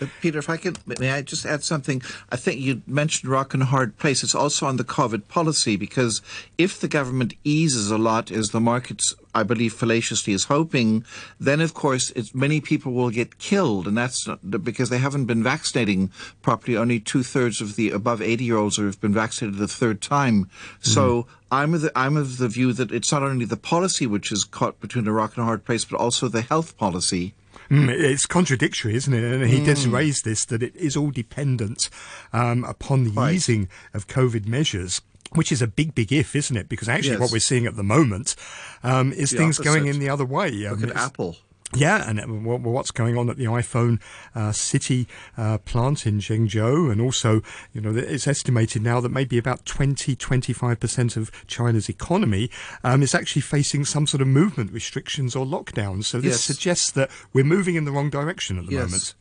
Uh, 0.00 0.06
Peter, 0.20 0.38
if 0.38 0.48
I 0.48 0.56
could, 0.56 0.78
may 1.00 1.10
I 1.10 1.22
just 1.22 1.44
add 1.44 1.64
something? 1.64 2.02
I 2.30 2.36
think 2.36 2.60
you 2.60 2.82
mentioned 2.86 3.30
rock 3.30 3.54
and 3.54 3.64
hard 3.64 3.98
place. 3.98 4.22
It's 4.22 4.34
also 4.34 4.66
on 4.66 4.76
the 4.76 4.84
COVID 4.84 5.28
policy 5.28 5.76
because 5.76 6.22
if 6.56 6.80
the 6.80 6.88
government 6.88 7.34
eases 7.44 7.90
a 7.90 7.98
lot, 7.98 8.30
as 8.30 8.50
the 8.50 8.60
markets, 8.60 9.14
I 9.34 9.42
believe, 9.42 9.72
fallaciously 9.72 10.32
is 10.32 10.44
hoping, 10.44 11.04
then 11.40 11.60
of 11.60 11.74
course 11.74 12.12
many 12.34 12.60
people 12.60 12.92
will 12.92 13.10
get 13.10 13.38
killed, 13.38 13.86
and 13.86 13.96
that's 13.96 14.26
not, 14.26 14.38
because 14.62 14.88
they 14.88 14.98
haven't 14.98 15.26
been 15.26 15.42
vaccinating 15.42 16.10
properly. 16.42 16.76
Only 16.76 17.00
two 17.00 17.22
thirds 17.22 17.60
of 17.60 17.76
the 17.76 17.90
above 17.90 18.22
80 18.22 18.44
year 18.44 18.56
olds 18.56 18.76
have 18.76 19.00
been 19.00 19.14
vaccinated 19.14 19.58
the 19.58 19.68
third 19.68 20.00
time. 20.00 20.48
So 20.80 21.26
I'm 21.50 21.74
of 21.74 21.80
the 21.80 21.92
I'm 21.98 22.16
of 22.16 22.38
the 22.38 22.48
view 22.48 22.72
that 22.74 22.92
it's 22.92 23.10
not 23.12 23.22
only 23.22 23.44
the 23.44 23.56
policy 23.56 24.06
which 24.06 24.30
is 24.32 24.44
caught 24.44 24.80
between 24.80 25.06
a 25.06 25.12
rock 25.12 25.36
and 25.36 25.42
a 25.42 25.46
hard 25.46 25.64
place, 25.64 25.84
but 25.84 25.98
also 25.98 26.28
the 26.28 26.42
health 26.42 26.76
policy. 26.76 27.34
Mm, 27.70 27.88
it's 27.90 28.24
contradictory, 28.26 28.94
isn't 28.94 29.12
it? 29.12 29.22
And 29.24 29.48
he 29.50 29.62
does 29.64 29.86
Mm. 29.86 29.92
raise 29.92 30.22
this 30.22 30.44
that 30.46 30.62
it 30.62 30.74
is 30.76 30.96
all 30.96 31.10
dependent 31.10 31.90
um, 32.32 32.64
upon 32.64 33.04
the 33.04 33.10
Right. 33.10 33.34
easing 33.34 33.68
of 33.92 34.06
COVID 34.08 34.46
measures. 34.46 35.00
Which 35.32 35.52
is 35.52 35.60
a 35.60 35.66
big, 35.66 35.94
big 35.94 36.10
if, 36.10 36.34
isn't 36.34 36.56
it? 36.56 36.70
Because 36.70 36.88
actually, 36.88 37.10
Yes. 37.10 37.20
what 37.20 37.32
we're 37.32 37.40
seeing 37.40 37.66
at 37.66 37.76
the 37.76 37.82
moment 37.84 38.34
um, 38.82 39.12
is 39.12 39.30
The 39.30 39.36
things 39.36 39.58
going 39.58 39.86
in 39.86 39.98
the 39.98 40.08
other 40.08 40.24
way. 40.24 40.64
Um, 40.64 40.80
Look 40.80 40.90
at 40.90 40.96
Apple. 40.96 41.36
Yeah, 41.74 42.08
and 42.08 42.18
uh, 42.18 42.24
what's 42.26 42.90
going 42.90 43.18
on 43.18 43.28
at 43.28 43.36
the 43.36 43.44
iPhone 43.44 44.00
uh, 44.34 44.52
City 44.52 45.06
uh, 45.36 45.58
plant 45.58 46.06
in 46.06 46.18
Zhengzhou, 46.18 46.90
and 46.90 46.98
also, 46.98 47.42
you 47.74 47.82
know, 47.82 47.94
it's 47.94 48.26
estimated 48.26 48.80
now 48.82 49.00
that 49.00 49.10
maybe 49.10 49.36
about 49.36 49.66
20, 49.66 50.16
25% 50.16 51.16
of 51.18 51.30
China's 51.46 51.90
economy 51.90 52.50
um, 52.82 53.02
is 53.02 53.14
actually 53.14 53.42
facing 53.42 53.84
some 53.84 54.06
sort 54.06 54.22
of 54.22 54.28
movement 54.28 54.72
restrictions 54.72 55.36
or 55.36 55.44
lockdowns. 55.44 56.04
So 56.04 56.22
this 56.22 56.30
Yes. 56.32 56.40
suggests 56.44 56.90
that 56.92 57.10
we're 57.34 57.44
moving 57.44 57.74
in 57.74 57.84
the 57.84 57.92
wrong 57.92 58.08
direction 58.08 58.58
at 58.58 58.64
the 58.64 58.72
Yes. 58.72 58.80
moment. 58.90 59.14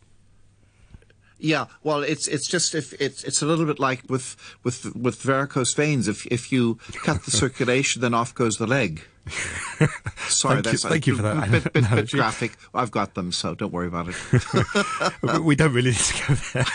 Yeah, 1.39 1.65
well, 1.83 2.01
it's 2.01 2.27
it's 2.27 2.47
just 2.47 2.73
if 2.73 2.93
it's 2.99 3.23
it's 3.23 3.43
a 3.43 3.45
little 3.45 3.65
bit 3.65 3.77
like 3.77 4.03
with 4.09 4.35
with 4.63 4.95
with 4.95 5.21
varicose 5.21 5.73
veins. 5.75 6.07
If 6.07 6.25
if 6.27 6.51
you 6.51 6.79
cut 7.03 7.25
the 7.25 7.31
circulation, 7.43 8.01
then 8.01 8.15
off 8.15 8.33
goes 8.33 8.57
the 8.57 8.65
leg. 8.65 9.03
Sorry, 10.27 10.55
Thank 10.55 10.65
you- 10.65 10.71
that's 10.71 10.83
a 10.83 10.89
thank 10.89 11.07
you 11.07 11.15
for 11.15 11.21
that 11.23 11.51
bit, 11.51 11.63
bit, 11.63 11.73
bit 11.73 11.83
analogy. 11.85 12.17
graphic. 12.17 12.57
I've 12.73 12.91
got 12.91 13.13
them, 13.13 13.31
so 13.31 13.55
don't 13.55 13.71
worry 13.71 13.87
about 13.87 14.07
it. 14.09 14.15
We 15.43 15.55
don't 15.55 15.73
really 15.73 15.91
need 15.91 15.99
to 15.99 16.27
go 16.27 16.33
there. 16.53 16.65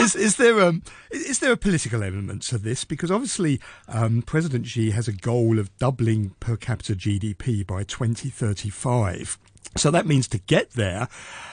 is, 0.00 0.14
is 0.16 0.36
there 0.36 0.60
um, 0.60 0.82
is 1.10 1.38
there 1.40 1.52
a 1.52 1.56
political 1.56 2.02
element 2.02 2.42
to 2.44 2.58
this? 2.58 2.84
Because 2.84 3.10
obviously, 3.10 3.60
um, 3.88 4.22
President 4.22 4.66
Xi 4.66 4.90
has 4.92 5.08
a 5.08 5.12
goal 5.12 5.58
of 5.58 5.76
doubling 5.78 6.34
per 6.40 6.56
capita 6.56 6.94
GDP 6.94 7.66
by 7.66 7.84
2035. 7.84 9.38
So 9.76 9.90
that 9.90 10.06
means 10.06 10.28
to 10.28 10.38
get 10.38 10.72
there, 10.72 11.08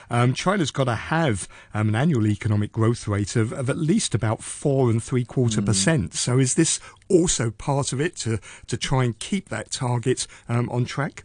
um, 0.09 0.33
China's 0.33 0.71
got 0.71 0.85
to 0.85 0.95
have 0.95 1.47
um, 1.73 1.89
an 1.89 1.95
annual 1.95 2.27
economic 2.27 2.71
growth 2.71 3.07
rate 3.07 3.35
of, 3.35 3.53
of 3.53 3.69
at 3.69 3.77
least 3.77 4.13
about 4.15 4.43
four 4.43 4.89
and 4.89 5.01
three 5.01 5.23
quarter 5.23 5.61
percent. 5.61 6.13
So 6.13 6.39
is 6.39 6.55
this 6.55 6.79
also 7.07 7.51
part 7.51 7.93
of 7.93 8.01
it 8.01 8.15
to 8.17 8.39
to 8.67 8.77
try 8.77 9.03
and 9.03 9.17
keep 9.19 9.49
that 9.49 9.71
target 9.71 10.27
um, 10.47 10.69
on 10.69 10.85
track? 10.85 11.23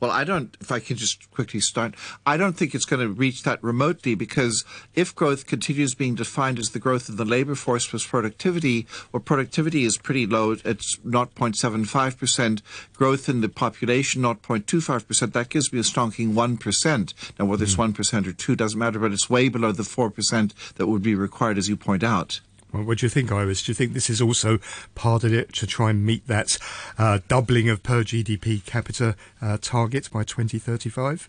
Well, 0.00 0.10
I 0.10 0.24
don't, 0.24 0.56
if 0.60 0.72
I 0.72 0.80
can 0.80 0.96
just 0.96 1.30
quickly 1.30 1.60
start, 1.60 1.94
I 2.26 2.36
don't 2.36 2.54
think 2.54 2.74
it's 2.74 2.86
going 2.86 3.06
to 3.06 3.12
reach 3.12 3.42
that 3.42 3.62
remotely 3.62 4.14
because 4.14 4.64
if 4.94 5.14
growth 5.14 5.46
continues 5.46 5.94
being 5.94 6.14
defined 6.14 6.58
as 6.58 6.70
the 6.70 6.78
growth 6.78 7.08
of 7.08 7.18
the 7.18 7.24
labor 7.24 7.54
force 7.54 7.86
plus 7.86 8.06
productivity, 8.06 8.86
well, 9.12 9.20
productivity 9.20 9.84
is 9.84 9.98
pretty 9.98 10.26
low. 10.26 10.56
It's 10.64 10.98
not 11.04 11.34
0.75%. 11.34 12.62
Growth 12.94 13.28
in 13.28 13.42
the 13.42 13.48
population, 13.48 14.22
not 14.22 14.42
0.25%. 14.42 15.32
That 15.32 15.50
gives 15.50 15.72
me 15.72 15.80
a 15.80 15.82
stonking 15.82 16.32
1%. 16.32 17.14
Now, 17.38 17.44
whether 17.44 17.64
it's 17.64 17.74
mm-hmm. 17.74 18.00
1% 18.00 18.26
or 18.26 18.32
2 18.32 18.56
doesn't 18.56 18.78
matter, 18.78 18.98
but 18.98 19.12
it's 19.12 19.28
way 19.28 19.48
below 19.48 19.72
the 19.72 19.82
4% 19.82 20.74
that 20.74 20.86
would 20.86 21.02
be 21.02 21.14
required, 21.14 21.58
as 21.58 21.68
you 21.68 21.76
point 21.76 22.02
out. 22.02 22.40
What 22.72 22.98
do 22.98 23.06
you 23.06 23.10
think, 23.10 23.32
Iris? 23.32 23.62
Do 23.62 23.70
you 23.70 23.74
think 23.74 23.92
this 23.92 24.10
is 24.10 24.20
also 24.20 24.58
part 24.94 25.24
of 25.24 25.32
it 25.32 25.52
to 25.54 25.66
try 25.66 25.90
and 25.90 26.04
meet 26.04 26.26
that 26.28 26.56
uh, 26.98 27.18
doubling 27.28 27.68
of 27.68 27.82
per 27.82 28.04
GDP 28.04 28.64
capita 28.64 29.16
uh, 29.42 29.58
target 29.60 30.10
by 30.12 30.22
2035? 30.22 31.28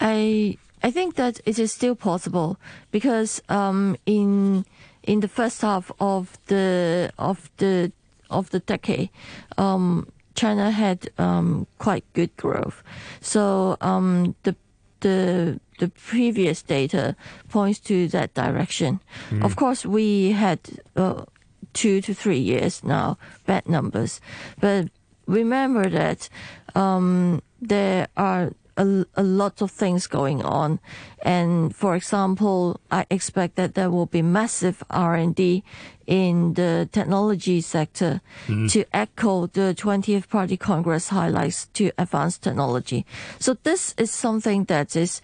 I 0.00 0.58
I 0.82 0.90
think 0.90 1.14
that 1.14 1.40
it 1.46 1.58
is 1.58 1.72
still 1.72 1.94
possible 1.94 2.58
because 2.90 3.40
um, 3.48 3.96
in 4.04 4.66
in 5.02 5.20
the 5.20 5.28
first 5.28 5.62
half 5.62 5.90
of 6.00 6.36
the 6.46 7.10
of 7.18 7.50
the 7.56 7.92
of 8.30 8.50
the 8.50 8.60
decade, 8.60 9.10
um, 9.56 10.06
China 10.34 10.70
had 10.70 11.08
um, 11.18 11.66
quite 11.78 12.04
good 12.12 12.36
growth. 12.36 12.82
So 13.20 13.76
um, 13.80 14.34
the 14.42 14.56
the 15.04 15.60
the 15.78 15.88
previous 15.88 16.62
data 16.62 17.14
points 17.48 17.78
to 17.80 18.08
that 18.08 18.32
direction. 18.34 19.00
Of 19.42 19.56
course, 19.56 19.84
we 19.84 20.32
had 20.32 20.58
uh, 20.96 21.24
two 21.72 22.00
to 22.00 22.14
three 22.14 22.38
years 22.38 22.82
now 22.82 23.18
bad 23.46 23.68
numbers, 23.68 24.20
but 24.60 24.88
remember 25.26 25.90
that 25.90 26.28
um, 26.74 27.42
there 27.60 28.08
are 28.16 28.52
a, 28.76 29.04
a 29.14 29.22
lot 29.22 29.62
of 29.62 29.70
things 29.70 30.06
going 30.06 30.42
on, 30.42 30.80
and 31.22 31.74
for 31.74 31.94
example, 31.94 32.80
I 32.90 33.06
expect 33.10 33.56
that 33.56 33.74
there 33.74 33.90
will 33.90 34.06
be 34.06 34.22
massive 34.22 34.82
R 34.90 35.14
and 35.14 35.34
D 35.34 35.62
in 36.06 36.54
the 36.54 36.88
technology 36.92 37.60
sector 37.60 38.20
to 38.68 38.84
echo 38.92 39.46
the 39.46 39.74
20th 39.74 40.28
Party 40.28 40.56
Congress 40.56 41.08
highlights 41.08 41.66
to 41.74 41.90
advanced 41.96 42.42
technology. 42.42 43.06
So 43.38 43.56
this 43.62 43.94
is 43.96 44.10
something 44.10 44.64
that 44.64 44.96
is 44.96 45.22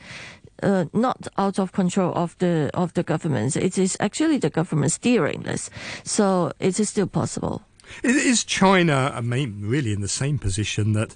uh, 0.63 0.87
not 0.93 1.29
out 1.39 1.59
of 1.59 1.73
control 1.73 2.13
of 2.15 2.37
the 2.39 2.71
of 2.75 2.93
the 2.95 3.03
government. 3.03 3.57
It 3.57 3.79
is 3.79 3.97
actually 4.01 4.39
the 4.39 4.51
government 4.51 4.93
steering 4.93 5.43
this, 5.43 5.71
so 6.05 6.53
it 6.61 6.79
is 6.79 6.89
still 6.89 7.07
possible. 7.07 7.63
Is, 8.03 8.45
China, 8.45 9.13
I 9.15 9.21
mean, 9.21 9.63
really 9.63 9.93
in 9.93 10.01
the 10.01 10.09
same 10.09 10.39
position 10.39 10.93
that 10.93 11.15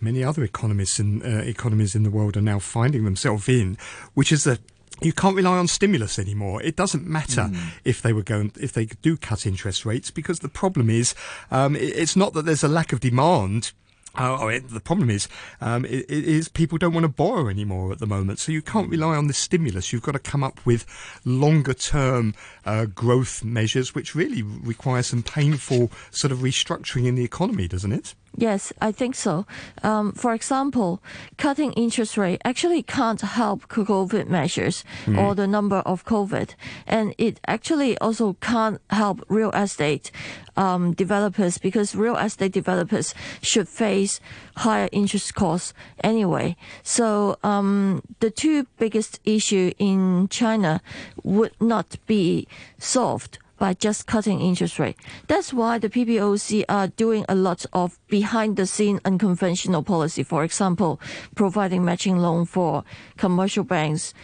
many 0.00 0.22
other 0.22 0.44
economists 0.44 1.00
in 1.00 1.22
uh, 1.22 1.42
economies 1.44 1.94
in 1.94 2.02
the 2.02 2.10
world 2.10 2.36
are 2.36 2.42
now 2.42 2.58
finding 2.58 3.04
themselves 3.04 3.48
in, 3.48 3.78
which 4.14 4.32
is 4.32 4.44
that 4.44 4.60
you 5.02 5.12
can't 5.12 5.36
rely 5.36 5.58
on 5.58 5.68
stimulus 5.68 6.18
anymore. 6.18 6.62
It 6.62 6.76
doesn't 6.76 7.06
matter 7.06 7.50
if 7.84 8.00
they 8.00 8.12
were 8.12 8.22
going, 8.22 8.52
if 8.58 8.72
they 8.72 8.86
do 8.86 9.16
cut 9.16 9.46
interest 9.46 9.84
rates, 9.84 10.10
because 10.10 10.38
the 10.38 10.48
problem 10.48 10.88
is, 10.88 11.14
um, 11.50 11.76
it's 11.76 12.16
not 12.16 12.32
that 12.32 12.46
there's 12.46 12.64
a 12.64 12.68
lack 12.68 12.92
of 12.92 13.00
demand. 13.00 13.72
Uh, 14.16 14.38
oh, 14.40 14.48
it, 14.48 14.70
the 14.70 14.80
problem 14.80 15.10
is, 15.10 15.28
um, 15.60 15.84
it, 15.84 16.06
it 16.08 16.24
is 16.24 16.48
people 16.48 16.78
don't 16.78 16.94
want 16.94 17.04
to 17.04 17.08
borrow 17.08 17.48
anymore 17.48 17.92
at 17.92 17.98
the 17.98 18.06
moment. 18.06 18.38
So 18.38 18.52
you 18.52 18.62
can't 18.62 18.88
rely 18.88 19.14
on 19.16 19.26
the 19.26 19.34
stimulus. 19.34 19.92
You've 19.92 20.02
got 20.02 20.12
to 20.12 20.18
come 20.18 20.42
up 20.42 20.64
with 20.64 20.86
longer 21.24 21.74
term 21.74 22.34
uh, 22.64 22.86
growth 22.86 23.44
measures, 23.44 23.94
which 23.94 24.14
really 24.14 24.42
require 24.42 25.02
some 25.02 25.22
painful 25.22 25.90
sort 26.10 26.32
of 26.32 26.38
restructuring 26.38 27.06
in 27.06 27.14
the 27.14 27.24
economy, 27.24 27.68
doesn't 27.68 27.92
it? 27.92 28.14
Yes, 28.36 28.72
I 28.80 28.92
think 28.92 29.14
so. 29.14 29.46
Um, 29.82 30.12
for 30.12 30.34
example, 30.34 31.00
cutting 31.38 31.72
interest 31.72 32.18
rate 32.18 32.42
actually 32.44 32.82
can't 32.82 33.20
help 33.20 33.68
COVID 33.68 34.28
measures 34.28 34.84
or 35.16 35.34
the 35.34 35.46
number 35.46 35.78
of 35.78 36.04
COVID, 36.04 36.54
and 36.86 37.14
it 37.16 37.40
actually 37.46 37.96
also 37.98 38.34
can't 38.40 38.80
help 38.90 39.24
real 39.28 39.50
estate 39.52 40.10
um, 40.56 40.92
developers 40.92 41.58
because 41.58 41.94
real 41.94 42.16
estate 42.16 42.52
developers 42.52 43.14
should 43.40 43.68
face 43.68 44.20
higher 44.56 44.88
interest 44.92 45.34
costs 45.34 45.72
anyway. 46.02 46.56
So 46.82 47.38
um, 47.42 48.02
the 48.20 48.30
two 48.30 48.66
biggest 48.78 49.20
issue 49.24 49.72
in 49.78 50.28
China 50.28 50.82
would 51.22 51.52
not 51.60 51.96
be 52.06 52.48
solved 52.78 53.38
by 53.58 53.74
just 53.74 54.06
cutting 54.06 54.40
interest 54.40 54.78
rate. 54.78 54.96
That's 55.26 55.52
why 55.52 55.78
the 55.78 55.88
PBOC 55.88 56.64
are 56.68 56.88
doing 56.88 57.24
a 57.28 57.34
lot 57.34 57.66
of 57.72 57.98
behind 58.08 58.56
the 58.56 58.66
scene 58.66 59.00
unconventional 59.04 59.82
policy. 59.82 60.22
For 60.22 60.44
example, 60.44 61.00
providing 61.34 61.84
matching 61.84 62.18
loan 62.18 62.44
for 62.46 62.84
commercial 63.16 63.64
banks 63.64 64.14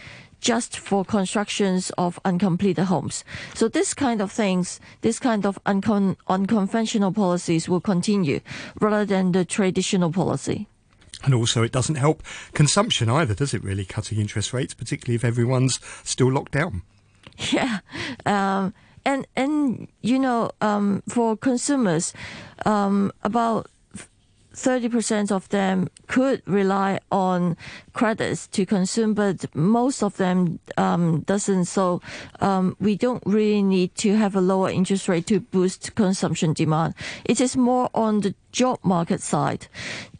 just 0.43 0.77
for 0.77 1.05
constructions 1.05 1.89
of 1.97 2.19
uncompleted 2.25 2.85
homes. 2.85 3.23
So 3.53 3.69
this 3.69 3.93
kind 3.93 4.19
of 4.21 4.29
things, 4.29 4.81
this 4.99 5.17
kind 5.17 5.45
of 5.45 5.57
uncon- 5.65 6.17
unconventional 6.27 7.13
policies 7.13 7.69
will 7.69 7.79
continue 7.79 8.41
rather 8.81 9.05
than 9.05 9.31
the 9.31 9.45
traditional 9.45 10.11
policy. 10.11 10.67
And 11.23 11.33
also, 11.33 11.63
it 11.63 11.71
doesn't 11.71 11.95
help 11.95 12.21
consumption 12.53 13.09
either, 13.09 13.33
does 13.33 13.53
it? 13.53 13.63
Really, 13.63 13.85
cutting 13.85 14.19
interest 14.19 14.51
rates, 14.51 14.73
particularly 14.73 15.15
if 15.15 15.23
everyone's 15.23 15.79
still 16.03 16.31
locked 16.31 16.51
down. 16.51 16.83
Yeah, 17.51 17.79
um, 18.27 18.75
and 19.05 19.27
and 19.35 19.87
you 20.01 20.19
know, 20.19 20.51
um, 20.61 21.03
for 21.07 21.37
consumers, 21.37 22.13
um, 22.65 23.11
about 23.23 23.67
thirty 24.53 24.87
percent 24.87 25.31
of 25.31 25.49
them 25.49 25.89
could 26.07 26.41
rely 26.45 26.99
on 27.11 27.57
credits 27.93 28.47
to 28.47 28.65
consume, 28.65 29.13
but 29.13 29.45
most 29.55 30.03
of 30.03 30.17
them 30.17 30.59
um, 30.77 31.21
doesn't. 31.21 31.65
So 31.65 32.01
um, 32.39 32.77
we 32.79 32.95
don't 32.95 33.23
really 33.25 33.63
need 33.63 33.95
to 33.95 34.15
have 34.15 34.35
a 34.35 34.41
lower 34.41 34.69
interest 34.69 35.07
rate 35.07 35.27
to 35.27 35.39
boost 35.39 35.95
consumption 35.95 36.53
demand. 36.53 36.93
It 37.25 37.41
is 37.41 37.57
more 37.57 37.89
on 37.93 38.21
the 38.21 38.35
job 38.51 38.79
market 38.83 39.21
side 39.21 39.67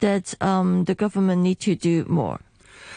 that 0.00 0.34
um, 0.42 0.84
the 0.84 0.94
government 0.94 1.42
need 1.42 1.60
to 1.60 1.74
do 1.76 2.04
more. 2.08 2.40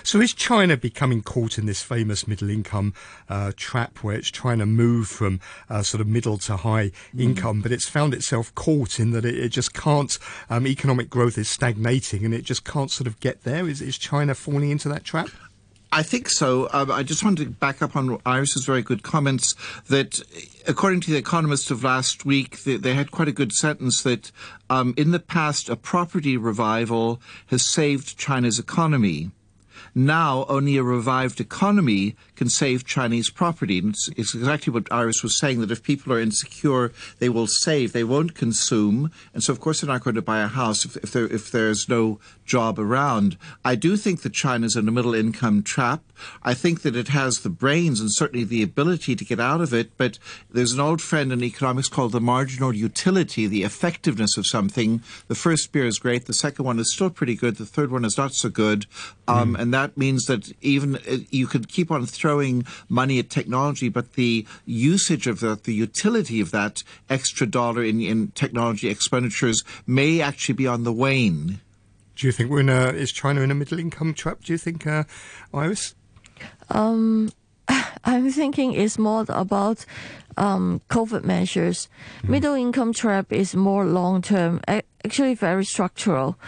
So 0.08 0.22
is 0.22 0.34
China 0.34 0.78
becoming 0.78 1.22
caught 1.22 1.58
in 1.58 1.66
this 1.66 1.84
famous 1.84 2.30
middle 2.30 2.50
income 2.50 2.94
uh, 3.28 3.52
trap 3.58 4.06
where 4.06 4.16
it's 4.16 4.32
trying 4.32 4.60
to 4.60 4.66
move 4.66 5.10
from 5.10 5.42
uh, 5.70 5.82
sort 5.84 6.00
of 6.00 6.08
middle 6.08 6.38
to 6.38 6.56
high 6.56 6.94
income, 7.18 7.62
but 7.62 7.74
it's 7.74 7.90
found 7.90 8.14
itself 8.14 8.56
caught 8.56 9.02
in 9.02 9.12
that 9.12 9.26
it, 9.26 9.38
it 9.38 9.50
just 9.50 9.74
can't, 9.74 10.18
um, 10.50 10.66
economic 10.66 11.10
growth 11.10 11.38
is 11.38 11.50
stagnating 11.50 12.24
and 12.24 12.34
it 12.34 12.44
just 12.44 12.64
can't 12.64 12.90
sort 12.90 13.06
of 13.06 13.20
get 13.20 13.44
there? 13.44 13.68
Is, 13.68 13.82
is 13.82 13.98
China 13.98 14.34
falling 14.34 14.72
into 14.72 14.88
that 14.88 15.04
trap? 15.04 15.28
I 15.92 16.04
think 16.04 16.30
so. 16.30 16.70
Um, 16.72 16.90
I 16.90 17.04
just 17.04 17.26
wanted 17.26 17.44
to 17.44 17.50
back 17.50 17.82
up 17.82 17.98
on 17.98 18.22
Iris's 18.26 18.66
very 18.66 18.84
good 18.84 19.04
comments 19.04 19.56
that, 19.90 20.22
according 20.66 21.02
to 21.02 21.12
the 21.12 21.18
Economist 21.18 21.70
of 21.70 21.84
last 21.84 22.24
week, 22.24 22.64
they, 22.64 22.78
they 22.78 22.94
had 22.94 23.12
quite 23.12 23.28
a 23.28 23.34
good 23.34 23.52
sentence 23.52 24.04
that 24.04 24.32
um, 24.70 24.94
in 24.96 25.12
the 25.12 25.20
past, 25.20 25.68
a 25.68 25.76
property 25.76 26.38
revival 26.38 27.22
has 27.48 27.66
saved 27.66 28.18
China's 28.18 28.58
economy. 28.58 29.32
Now, 29.98 30.46
only 30.48 30.78
a 30.78 30.84
revived 30.84 31.42
economy 31.42 32.16
can 32.36 32.50
save 32.50 32.86
Chinese 32.86 33.32
property. 33.32 33.80
And 33.80 33.96
it's, 33.96 34.08
it's 34.10 34.36
exactly 34.36 34.72
what 34.72 34.92
Iris 34.92 35.24
was 35.24 35.40
saying 35.40 35.60
that 35.62 35.72
if 35.72 35.82
people 35.82 36.14
are 36.14 36.20
insecure, 36.20 36.92
they 37.18 37.30
will 37.30 37.48
save, 37.48 37.94
they 37.94 38.04
won't 38.04 38.36
consume. 38.36 39.12
And 39.34 39.42
so, 39.42 39.52
of 39.52 39.60
course, 39.60 39.82
they're 39.82 39.92
not 39.92 40.04
going 40.04 40.14
to 40.14 40.22
buy 40.22 40.42
a 40.42 40.48
house 40.48 40.86
if, 40.86 40.98
if, 40.98 41.14
there, 41.14 41.26
if 41.26 41.50
there's 41.50 41.90
no 41.90 42.20
job 42.48 42.80
around. 42.80 43.38
I 43.64 43.76
do 43.76 43.96
think 43.98 44.22
that 44.22 44.34
China's 44.34 44.76
in 44.76 44.88
a 44.88 44.92
middle 44.92 45.14
income 45.14 45.62
trap. 45.62 46.02
I 46.42 46.56
think 46.56 46.82
that 46.82 46.96
it 46.96 47.10
has 47.10 47.42
the 47.42 47.50
brains 47.50 48.00
and 48.00 48.12
certainly 48.12 48.44
the 48.44 48.64
ability 48.64 49.16
to 49.16 49.26
get 49.26 49.40
out 49.40 49.62
of 49.62 49.74
it, 49.74 49.92
but 49.98 50.18
there's 50.50 50.74
an 50.74 50.80
old 50.80 51.02
friend 51.02 51.32
in 51.32 51.44
economics 51.44 51.90
called 51.90 52.14
the 52.14 52.22
marginal 52.22 52.74
utility, 52.74 53.46
the 53.46 53.64
effectiveness 53.64 54.38
of 54.38 54.48
something. 54.48 55.02
The 55.28 55.36
first 55.36 55.72
beer 55.72 55.86
is 55.86 56.00
great, 56.00 56.26
the 56.26 56.34
second 56.34 56.66
one 56.66 56.80
is 56.80 56.92
still 56.92 57.12
pretty 57.12 57.36
good, 57.36 57.58
the 57.58 57.66
third 57.66 57.92
one 57.92 58.06
is 58.06 58.18
not 58.18 58.34
so 58.34 58.50
good. 58.50 58.88
Um, 59.28 59.56
And 59.56 59.74
that 59.74 59.98
means 59.98 60.26
that 60.26 60.54
even 60.62 60.96
uh, 60.96 61.18
you 61.30 61.46
could 61.46 61.68
keep 61.68 61.92
on 61.92 62.06
throwing 62.06 62.66
money 62.90 63.20
at 63.20 63.30
technology, 63.30 63.90
but 63.90 64.14
the 64.14 64.46
usage 64.66 65.28
of 65.28 65.42
that, 65.42 65.66
the 65.66 65.74
utility 65.74 66.40
of 66.40 66.52
that 66.52 66.84
extra 67.10 67.46
dollar 67.46 67.84
in, 67.84 68.02
in 68.02 68.32
technology 68.32 68.88
expenditures 68.90 69.64
may 69.86 70.22
actually 70.22 70.56
be 70.56 70.68
on 70.68 70.84
the 70.84 70.94
wane. 70.94 71.60
Do 72.18 72.26
you 72.26 72.32
think 72.34 72.50
we're 72.50 72.62
in 72.62 72.70
a, 72.70 72.88
is 72.88 73.12
China 73.12 73.42
in 73.42 73.52
a 73.52 73.56
middle 73.56 73.78
income 73.78 74.16
trap? 74.16 74.44
Do 74.44 74.52
you 74.52 74.58
think, 74.58 74.88
uh, 74.88 75.04
Iris? 75.54 75.94
I'm 78.04 78.32
thinking 78.32 78.74
it's 78.74 78.98
more 78.98 79.24
about 79.30 79.86
um, 80.36 80.82
COVID 80.90 81.24
measures. 81.24 81.90
Middle 82.24 82.56
income 82.56 82.92
trap 82.92 83.32
is 83.32 83.56
more 83.56 83.86
long 83.86 84.24
term, 84.24 84.62
actually 84.68 85.36
very 85.36 85.64
structural. 85.64 86.40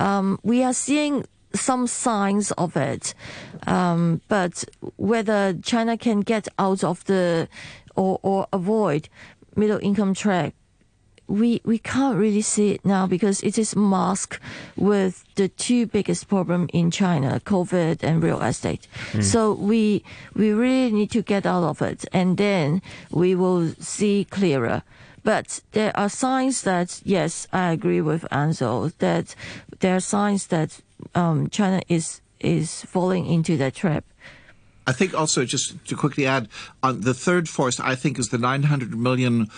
Um, 0.00 0.40
we 0.42 0.64
are 0.64 0.74
seeing 0.74 1.24
some 1.54 1.86
signs 1.86 2.50
of 2.52 2.76
it, 2.76 3.14
um, 3.68 4.22
but 4.26 4.64
whether 4.96 5.54
China 5.62 5.96
can 5.96 6.22
get 6.22 6.48
out 6.58 6.82
of 6.82 7.04
the 7.04 7.48
or, 7.94 8.18
or 8.22 8.48
avoid 8.52 9.08
middle 9.54 9.78
income 9.78 10.14
trap 10.14 10.54
we 11.32 11.62
we 11.64 11.78
can't 11.78 12.18
really 12.18 12.42
see 12.42 12.72
it 12.72 12.84
now 12.84 13.06
because 13.06 13.40
it 13.42 13.56
is 13.56 13.74
masked 13.74 14.38
with 14.76 15.24
the 15.36 15.48
two 15.48 15.86
biggest 15.86 16.28
problem 16.28 16.68
in 16.74 16.90
China, 16.90 17.40
COVID 17.40 18.02
and 18.02 18.22
real 18.22 18.42
estate. 18.42 18.86
So 19.22 19.54
we 19.54 20.04
we 20.34 20.52
really 20.52 20.92
need 20.92 21.10
to 21.12 21.22
get 21.22 21.46
out 21.46 21.64
of 21.64 21.80
it, 21.80 22.04
and 22.12 22.36
then 22.36 22.82
we 23.10 23.34
will 23.34 23.72
see 23.80 24.26
clearer. 24.30 24.82
But 25.24 25.62
there 25.72 25.96
are 25.96 26.10
signs 26.10 26.62
that 26.62 27.00
yes, 27.04 27.48
I 27.50 27.72
agree 27.72 28.02
with 28.02 28.26
Anzo 28.30 28.92
that 28.98 29.34
there 29.80 29.96
are 29.96 30.00
signs 30.00 30.48
that 30.48 30.80
um, 31.14 31.48
China 31.48 31.80
is 31.88 32.20
is 32.40 32.84
falling 32.84 33.24
into 33.24 33.56
that 33.56 33.74
trap. 33.74 34.04
I 34.84 34.92
think 34.92 35.14
also 35.14 35.44
just 35.44 35.78
to 35.86 35.96
quickly 35.96 36.26
add, 36.26 36.48
on 36.82 37.02
the 37.02 37.14
third 37.14 37.48
force, 37.48 37.78
I 37.78 37.94
think 37.94 38.18
is 38.18 38.30
the 38.30 38.38
900 38.38 38.98
million 38.98 39.48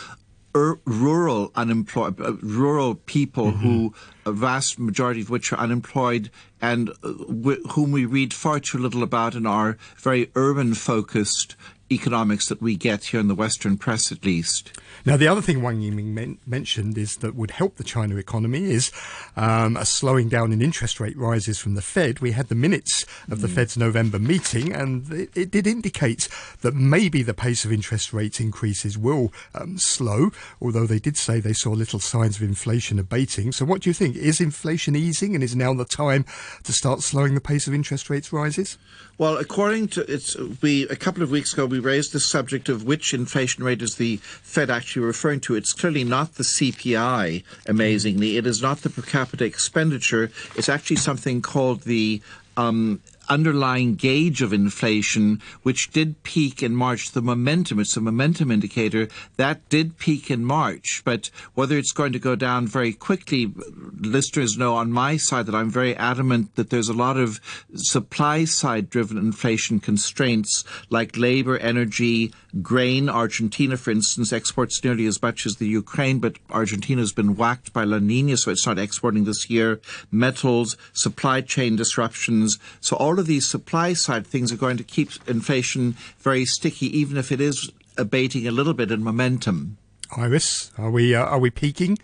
ur- 0.54 0.78
rural 0.84 1.50
unemployed, 1.54 2.20
uh, 2.20 2.34
rural 2.42 2.94
people 2.94 3.50
who 3.50 3.92
a 4.26 4.32
vast 4.32 4.78
majority 4.78 5.20
of 5.20 5.30
which 5.30 5.52
are 5.52 5.58
unemployed 5.58 6.30
and 6.60 6.90
uh, 6.90 7.12
w- 7.28 7.62
whom 7.72 7.92
we 7.92 8.04
read 8.06 8.32
far 8.32 8.60
too 8.60 8.78
little 8.78 9.02
about 9.02 9.34
in 9.34 9.46
our 9.46 9.76
very 9.98 10.30
urban 10.34 10.74
focused 10.74 11.56
economics 11.90 12.48
that 12.48 12.62
we 12.62 12.76
get 12.76 13.04
here 13.04 13.20
in 13.20 13.28
the 13.28 13.34
Western 13.34 13.76
press, 13.76 14.10
at 14.10 14.24
least. 14.24 14.72
Now, 15.04 15.16
the 15.16 15.28
other 15.28 15.42
thing 15.42 15.60
Wang 15.60 15.80
Yiming 15.80 16.06
men- 16.06 16.38
mentioned 16.46 16.96
is 16.96 17.16
that 17.16 17.34
would 17.34 17.50
help 17.50 17.76
the 17.76 17.84
China 17.84 18.16
economy 18.16 18.64
is 18.64 18.90
um, 19.36 19.76
a 19.76 19.84
slowing 19.84 20.28
down 20.28 20.52
in 20.52 20.62
interest 20.62 20.98
rate 20.98 21.16
rises 21.16 21.58
from 21.58 21.74
the 21.74 21.82
Fed. 21.82 22.20
We 22.20 22.32
had 22.32 22.48
the 22.48 22.54
minutes 22.54 23.04
of 23.30 23.42
the 23.42 23.48
Fed's 23.48 23.76
November 23.76 24.18
meeting, 24.18 24.72
and 24.72 25.12
it, 25.12 25.30
it 25.36 25.50
did 25.50 25.66
indicate 25.66 26.28
that 26.62 26.74
maybe 26.74 27.22
the 27.22 27.34
pace 27.34 27.64
of 27.64 27.72
interest 27.72 28.12
rate 28.12 28.40
increases 28.40 28.96
will 28.96 29.32
um, 29.54 29.76
slow, 29.78 30.30
although 30.62 30.86
they 30.86 30.98
did 30.98 31.16
say 31.18 31.38
they 31.38 31.52
saw 31.52 31.70
little 31.70 32.00
signs 32.00 32.36
of 32.36 32.42
inflation 32.42 32.98
abating. 32.98 33.52
So, 33.52 33.64
what 33.64 33.82
do 33.82 33.90
you 33.90 33.94
think? 33.94 34.16
Is 34.16 34.40
inflation 34.40 34.96
easing, 34.96 35.34
and 35.34 35.44
is 35.44 35.54
now 35.54 35.74
the 35.74 35.84
time 35.84 36.24
to 36.62 36.72
start 36.72 37.02
slowing 37.02 37.34
the 37.34 37.40
pace 37.40 37.66
of 37.66 37.74
interest 37.74 38.08
rates 38.08 38.32
rises? 38.32 38.78
Well, 39.18 39.36
according 39.36 39.88
to 39.88 40.10
it's 40.12 40.36
we 40.62 40.88
a 40.88 40.96
couple 40.96 41.22
of 41.22 41.30
weeks 41.30 41.52
ago 41.52 41.66
we 41.74 41.80
raised 41.80 42.12
the 42.12 42.20
subject 42.20 42.68
of 42.68 42.84
which 42.84 43.12
inflation 43.12 43.64
rate 43.64 43.82
is 43.82 43.96
the 43.96 44.18
Fed 44.18 44.70
actually 44.70 45.04
referring 45.04 45.40
to. 45.40 45.56
It's 45.56 45.72
clearly 45.72 46.04
not 46.04 46.36
the 46.36 46.44
CPI. 46.44 47.42
Amazingly, 47.66 48.36
it 48.36 48.46
is 48.46 48.62
not 48.62 48.82
the 48.82 48.90
per 48.90 49.02
capita 49.02 49.44
expenditure. 49.44 50.30
It's 50.54 50.68
actually 50.68 50.96
something 50.96 51.42
called 51.42 51.82
the 51.82 52.22
um, 52.56 53.00
underlying 53.28 53.94
gauge 53.94 54.42
of 54.42 54.52
inflation, 54.52 55.40
which 55.62 55.90
did 55.90 56.22
peak 56.22 56.62
in 56.62 56.74
March. 56.74 57.12
The 57.12 57.22
momentum, 57.22 57.80
it's 57.80 57.96
a 57.96 58.00
momentum 58.00 58.50
indicator, 58.50 59.08
that 59.36 59.68
did 59.68 59.98
peak 59.98 60.30
in 60.30 60.44
March. 60.44 61.02
But 61.04 61.30
whether 61.54 61.76
it's 61.76 61.92
going 61.92 62.12
to 62.12 62.18
go 62.18 62.36
down 62.36 62.66
very 62.66 62.92
quickly, 62.92 63.52
listeners 64.00 64.58
know 64.58 64.74
on 64.74 64.92
my 64.92 65.16
side 65.16 65.46
that 65.46 65.54
I'm 65.54 65.70
very 65.70 65.96
adamant 65.96 66.54
that 66.56 66.70
there's 66.70 66.88
a 66.88 66.94
lot 66.94 67.16
of 67.16 67.40
supply 67.74 68.44
side 68.44 68.90
driven 68.90 69.18
inflation 69.18 69.80
constraints 69.80 70.64
like 70.90 71.16
labor, 71.16 71.58
energy, 71.58 72.32
grain. 72.62 73.08
Argentina, 73.08 73.76
for 73.76 73.90
instance, 73.90 74.32
exports 74.32 74.82
nearly 74.82 75.06
as 75.06 75.20
much 75.20 75.46
as 75.46 75.56
the 75.56 75.66
Ukraine, 75.66 76.18
but 76.18 76.36
Argentina 76.50 77.00
has 77.00 77.12
been 77.12 77.36
whacked 77.36 77.72
by 77.72 77.84
La 77.84 77.98
Nina, 77.98 78.36
so 78.36 78.50
it's 78.50 78.66
not 78.66 78.78
exporting 78.78 79.24
this 79.24 79.50
year. 79.50 79.80
Metals, 80.10 80.76
supply 80.92 81.40
chain 81.40 81.76
disruptions. 81.76 82.58
So 82.80 82.96
all 82.96 83.18
of 83.18 83.26
these 83.26 83.46
supply 83.46 83.92
side 83.92 84.26
things 84.26 84.52
are 84.52 84.56
going 84.56 84.76
to 84.76 84.84
keep 84.84 85.10
inflation 85.26 85.96
very 86.18 86.44
sticky, 86.44 86.86
even 86.96 87.16
if 87.16 87.32
it 87.32 87.40
is 87.40 87.70
abating 87.96 88.46
a 88.46 88.52
little 88.52 88.74
bit 88.74 88.90
in 88.90 89.02
momentum. 89.02 89.78
Iris, 90.16 90.70
are 90.78 90.90
we 90.90 91.14
uh, 91.14 91.24
are 91.24 91.38
we 91.38 91.50
peaking? 91.50 91.98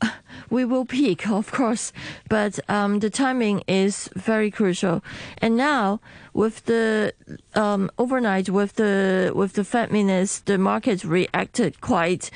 we 0.50 0.64
will 0.64 0.84
peak, 0.84 1.28
of 1.30 1.50
course, 1.52 1.92
but 2.28 2.58
um, 2.68 3.00
the 3.00 3.10
timing 3.10 3.62
is 3.66 4.08
very 4.14 4.50
crucial. 4.50 5.02
And 5.38 5.56
now, 5.56 6.00
with 6.32 6.64
the 6.66 7.12
um, 7.54 7.90
overnight, 7.98 8.48
with 8.48 8.74
the 8.74 9.32
with 9.34 9.54
the 9.54 9.64
Fed 9.64 9.90
minutes, 9.92 10.40
the 10.40 10.58
market 10.58 11.04
reacted 11.04 11.80
quite 11.80 12.30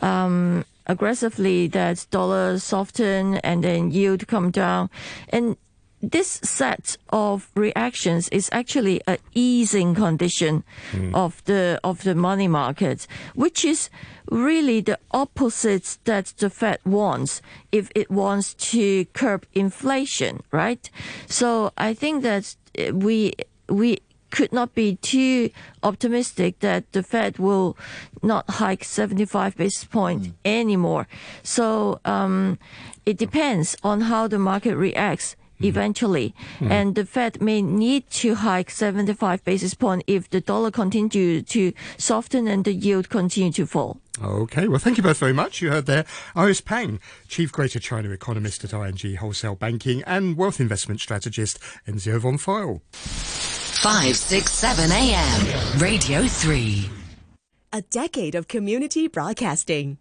um, 0.00 0.64
aggressively. 0.86 1.68
That 1.68 2.06
dollar 2.10 2.58
softened 2.58 3.40
and 3.44 3.64
then 3.64 3.90
yield 3.90 4.26
come 4.28 4.50
down, 4.50 4.90
and 5.30 5.56
this 6.00 6.40
set 6.44 6.96
of 7.10 7.50
reactions 7.54 8.28
is 8.28 8.48
actually 8.52 9.00
a 9.06 9.18
easing 9.34 9.94
condition 9.94 10.64
of 11.14 11.44
the 11.46 11.80
of 11.82 12.04
the 12.04 12.14
money 12.14 12.48
market, 12.48 13.06
which 13.34 13.64
is 13.64 13.90
really 14.30 14.80
the 14.80 14.98
opposite 15.10 15.98
that 16.04 16.26
the 16.38 16.50
Fed 16.50 16.78
wants 16.84 17.42
if 17.72 17.90
it 17.94 18.10
wants 18.10 18.54
to 18.54 19.06
curb 19.06 19.46
inflation, 19.54 20.42
right? 20.52 20.90
So 21.26 21.72
I 21.76 21.94
think 21.94 22.22
that 22.22 22.54
uh, 22.78 22.94
we 22.94 23.32
we 23.68 23.98
could 24.30 24.52
not 24.52 24.74
be 24.74 24.96
too 24.96 25.50
optimistic 25.82 26.60
that 26.60 26.92
the 26.92 27.02
Fed 27.02 27.38
will 27.38 27.76
not 28.22 28.48
hike 28.50 28.84
75 28.84 29.56
basis 29.56 29.84
points 29.84 30.28
anymore. 30.44 31.08
So 31.42 32.00
um, 32.04 32.58
it 33.06 33.16
depends 33.16 33.76
on 33.82 34.02
how 34.02 34.28
the 34.28 34.38
market 34.38 34.76
reacts 34.76 35.34
Mm-hmm. 35.58 35.66
eventually. 35.66 36.34
Mm-hmm. 36.60 36.72
And 36.72 36.94
the 36.94 37.04
Fed 37.04 37.42
may 37.42 37.62
need 37.62 38.08
to 38.10 38.36
hike 38.36 38.70
75 38.70 39.44
basis 39.44 39.74
point 39.74 40.04
if 40.06 40.30
the 40.30 40.40
dollar 40.40 40.70
continue 40.70 41.42
to 41.42 41.72
soften 41.96 42.46
and 42.46 42.64
the 42.64 42.72
yield 42.72 43.08
continue 43.08 43.50
to 43.52 43.66
fall. 43.66 44.00
Okay, 44.22 44.68
well, 44.68 44.78
thank 44.78 44.96
you 44.96 45.02
both 45.02 45.18
very 45.18 45.32
much. 45.32 45.60
You 45.60 45.70
heard 45.70 45.86
there 45.86 46.04
Iris 46.34 46.60
Pang, 46.60 47.00
Chief 47.28 47.50
Greater 47.50 47.80
China 47.80 48.10
Economist 48.10 48.62
at 48.64 48.72
ING 48.72 49.16
Wholesale 49.16 49.56
Banking 49.56 50.02
and 50.04 50.36
Wealth 50.36 50.60
Investment 50.60 51.00
Strategist, 51.00 51.58
Enzio 51.86 52.18
von 52.20 52.38
Pfeil. 52.38 52.80
567 52.92 54.90
AM. 54.92 55.78
Radio 55.78 56.26
3. 56.26 56.90
A 57.72 57.82
decade 57.82 58.34
of 58.34 58.48
community 58.48 59.08
broadcasting. 59.08 59.98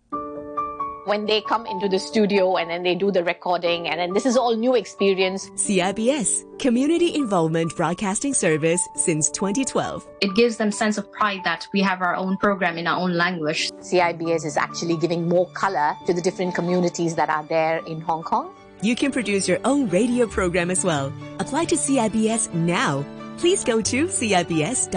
When 1.08 1.26
they 1.26 1.42
come 1.42 1.66
into 1.66 1.88
the 1.88 1.98
studio 1.98 2.58
and 2.58 2.70
then 2.70 2.84
they 2.84 2.94
do 2.94 3.12
the 3.12 3.24
recording 3.24 3.88
and 3.88 3.98
then 4.00 4.14
this 4.14 4.26
is 4.26 4.36
all 4.36 4.56
new 4.56 4.76
experience 4.76 5.50
CIBS, 5.52 6.44
Community 6.60 7.16
Involvement 7.16 7.74
Broadcasting 7.78 8.34
Service 8.34 8.82
since 8.96 9.30
2012. 9.30 10.06
it 10.20 10.36
gives 10.36 10.58
them 10.58 10.70
sense 10.70 10.98
of 10.98 11.10
pride 11.14 11.40
that 11.46 11.66
we 11.74 11.82
have 11.82 12.02
our 12.02 12.16
own 12.16 12.36
program 12.38 12.78
in 12.78 12.88
our 12.88 13.00
own 13.00 13.14
language. 13.14 13.72
cibs 13.82 14.44
is 14.44 14.58
actually 14.58 14.98
giving 14.98 15.30
more 15.30 15.50
color 15.52 15.96
to 16.06 16.14
the 16.14 16.22
different 16.22 16.54
communities 16.54 17.16
that 17.16 17.30
are 17.30 17.46
there 17.46 17.78
in 17.88 18.02
hong 18.02 18.24
kong 18.24 18.54
You 18.82 18.96
can 18.96 19.12
produce 19.12 19.48
your 19.48 19.60
own 19.66 19.90
radio 19.90 20.28
program 20.28 20.70
as 20.70 20.84
well. 20.84 21.12
Apply 21.40 21.66
to 21.66 21.76
CIBS 21.76 22.54
now. 22.54 23.04
Please 23.38 23.64
go 23.64 23.82
to 23.82 24.08
cibs.rthk.hk. 24.08 24.88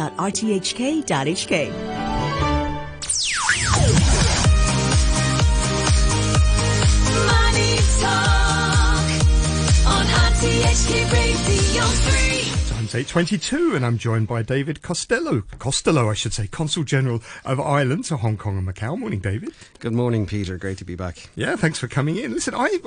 Money 10.84 11.00
Talk 11.00 11.12
on 11.12 11.26
RTHK 11.26 11.42
Radio 11.48 11.84
3. 11.84 12.74
Time 12.74 12.84
It's 12.84 13.12
8.22 13.12 13.76
and 13.76 13.84
I'm 13.84 13.98
joined 13.98 14.28
by 14.28 14.42
David 14.42 14.82
Costello. 14.82 15.42
Costello, 15.58 16.10
I 16.10 16.14
should 16.14 16.32
say, 16.32 16.46
Consul 16.46 16.84
General 16.84 17.22
of 17.44 17.60
Ireland 17.60 18.04
to 18.06 18.16
Hong 18.16 18.36
Kong 18.36 18.58
and 18.58 18.66
Macau. 18.66 18.98
Morning, 18.98 19.20
David. 19.20 19.50
Good 19.80 19.92
morning, 19.92 20.26
Peter. 20.26 20.56
Great 20.56 20.78
to 20.78 20.84
be 20.84 20.94
back. 20.94 21.28
Yeah, 21.34 21.56
thanks 21.56 21.78
for 21.78 21.88
coming 21.88 22.16
in. 22.16 22.32
Listen, 22.32 22.54
I 22.54 22.78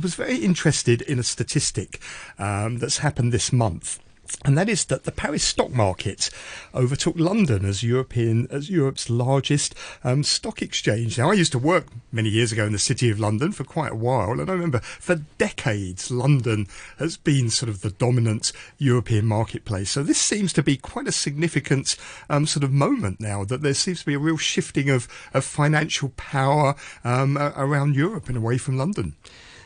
was 0.00 0.14
very 0.14 0.36
interested 0.36 1.02
in 1.02 1.18
a 1.18 1.22
statistic 1.22 2.00
um, 2.38 2.78
that's 2.78 2.98
happened 2.98 3.32
this 3.32 3.52
month. 3.52 3.98
And 4.44 4.56
that 4.56 4.68
is 4.68 4.86
that 4.86 5.04
the 5.04 5.12
Paris 5.12 5.44
stock 5.44 5.70
market 5.70 6.30
overtook 6.74 7.18
London 7.18 7.64
as 7.64 7.82
European 7.82 8.48
as 8.50 8.70
Europe's 8.70 9.10
largest 9.10 9.74
um, 10.02 10.22
stock 10.22 10.62
exchange. 10.62 11.18
Now, 11.18 11.30
I 11.30 11.34
used 11.34 11.52
to 11.52 11.58
work 11.58 11.86
many 12.10 12.30
years 12.30 12.50
ago 12.50 12.64
in 12.64 12.72
the 12.72 12.78
city 12.78 13.10
of 13.10 13.20
London 13.20 13.52
for 13.52 13.64
quite 13.64 13.92
a 13.92 13.96
while, 13.96 14.40
and 14.40 14.48
I 14.48 14.54
remember 14.54 14.80
for 14.80 15.16
decades 15.36 16.10
London 16.10 16.66
has 16.98 17.16
been 17.16 17.50
sort 17.50 17.68
of 17.68 17.82
the 17.82 17.90
dominant 17.90 18.52
European 18.78 19.26
marketplace. 19.26 19.90
So 19.90 20.02
this 20.02 20.18
seems 20.18 20.52
to 20.54 20.62
be 20.62 20.76
quite 20.76 21.08
a 21.08 21.12
significant 21.12 21.96
um, 22.30 22.46
sort 22.46 22.64
of 22.64 22.72
moment 22.72 23.20
now 23.20 23.44
that 23.44 23.62
there 23.62 23.74
seems 23.74 24.00
to 24.00 24.06
be 24.06 24.14
a 24.14 24.18
real 24.18 24.38
shifting 24.38 24.88
of 24.88 25.06
of 25.34 25.44
financial 25.44 26.10
power 26.16 26.74
um, 27.04 27.36
around 27.36 27.96
Europe 27.96 28.28
and 28.28 28.36
away 28.36 28.58
from 28.58 28.78
London. 28.78 29.16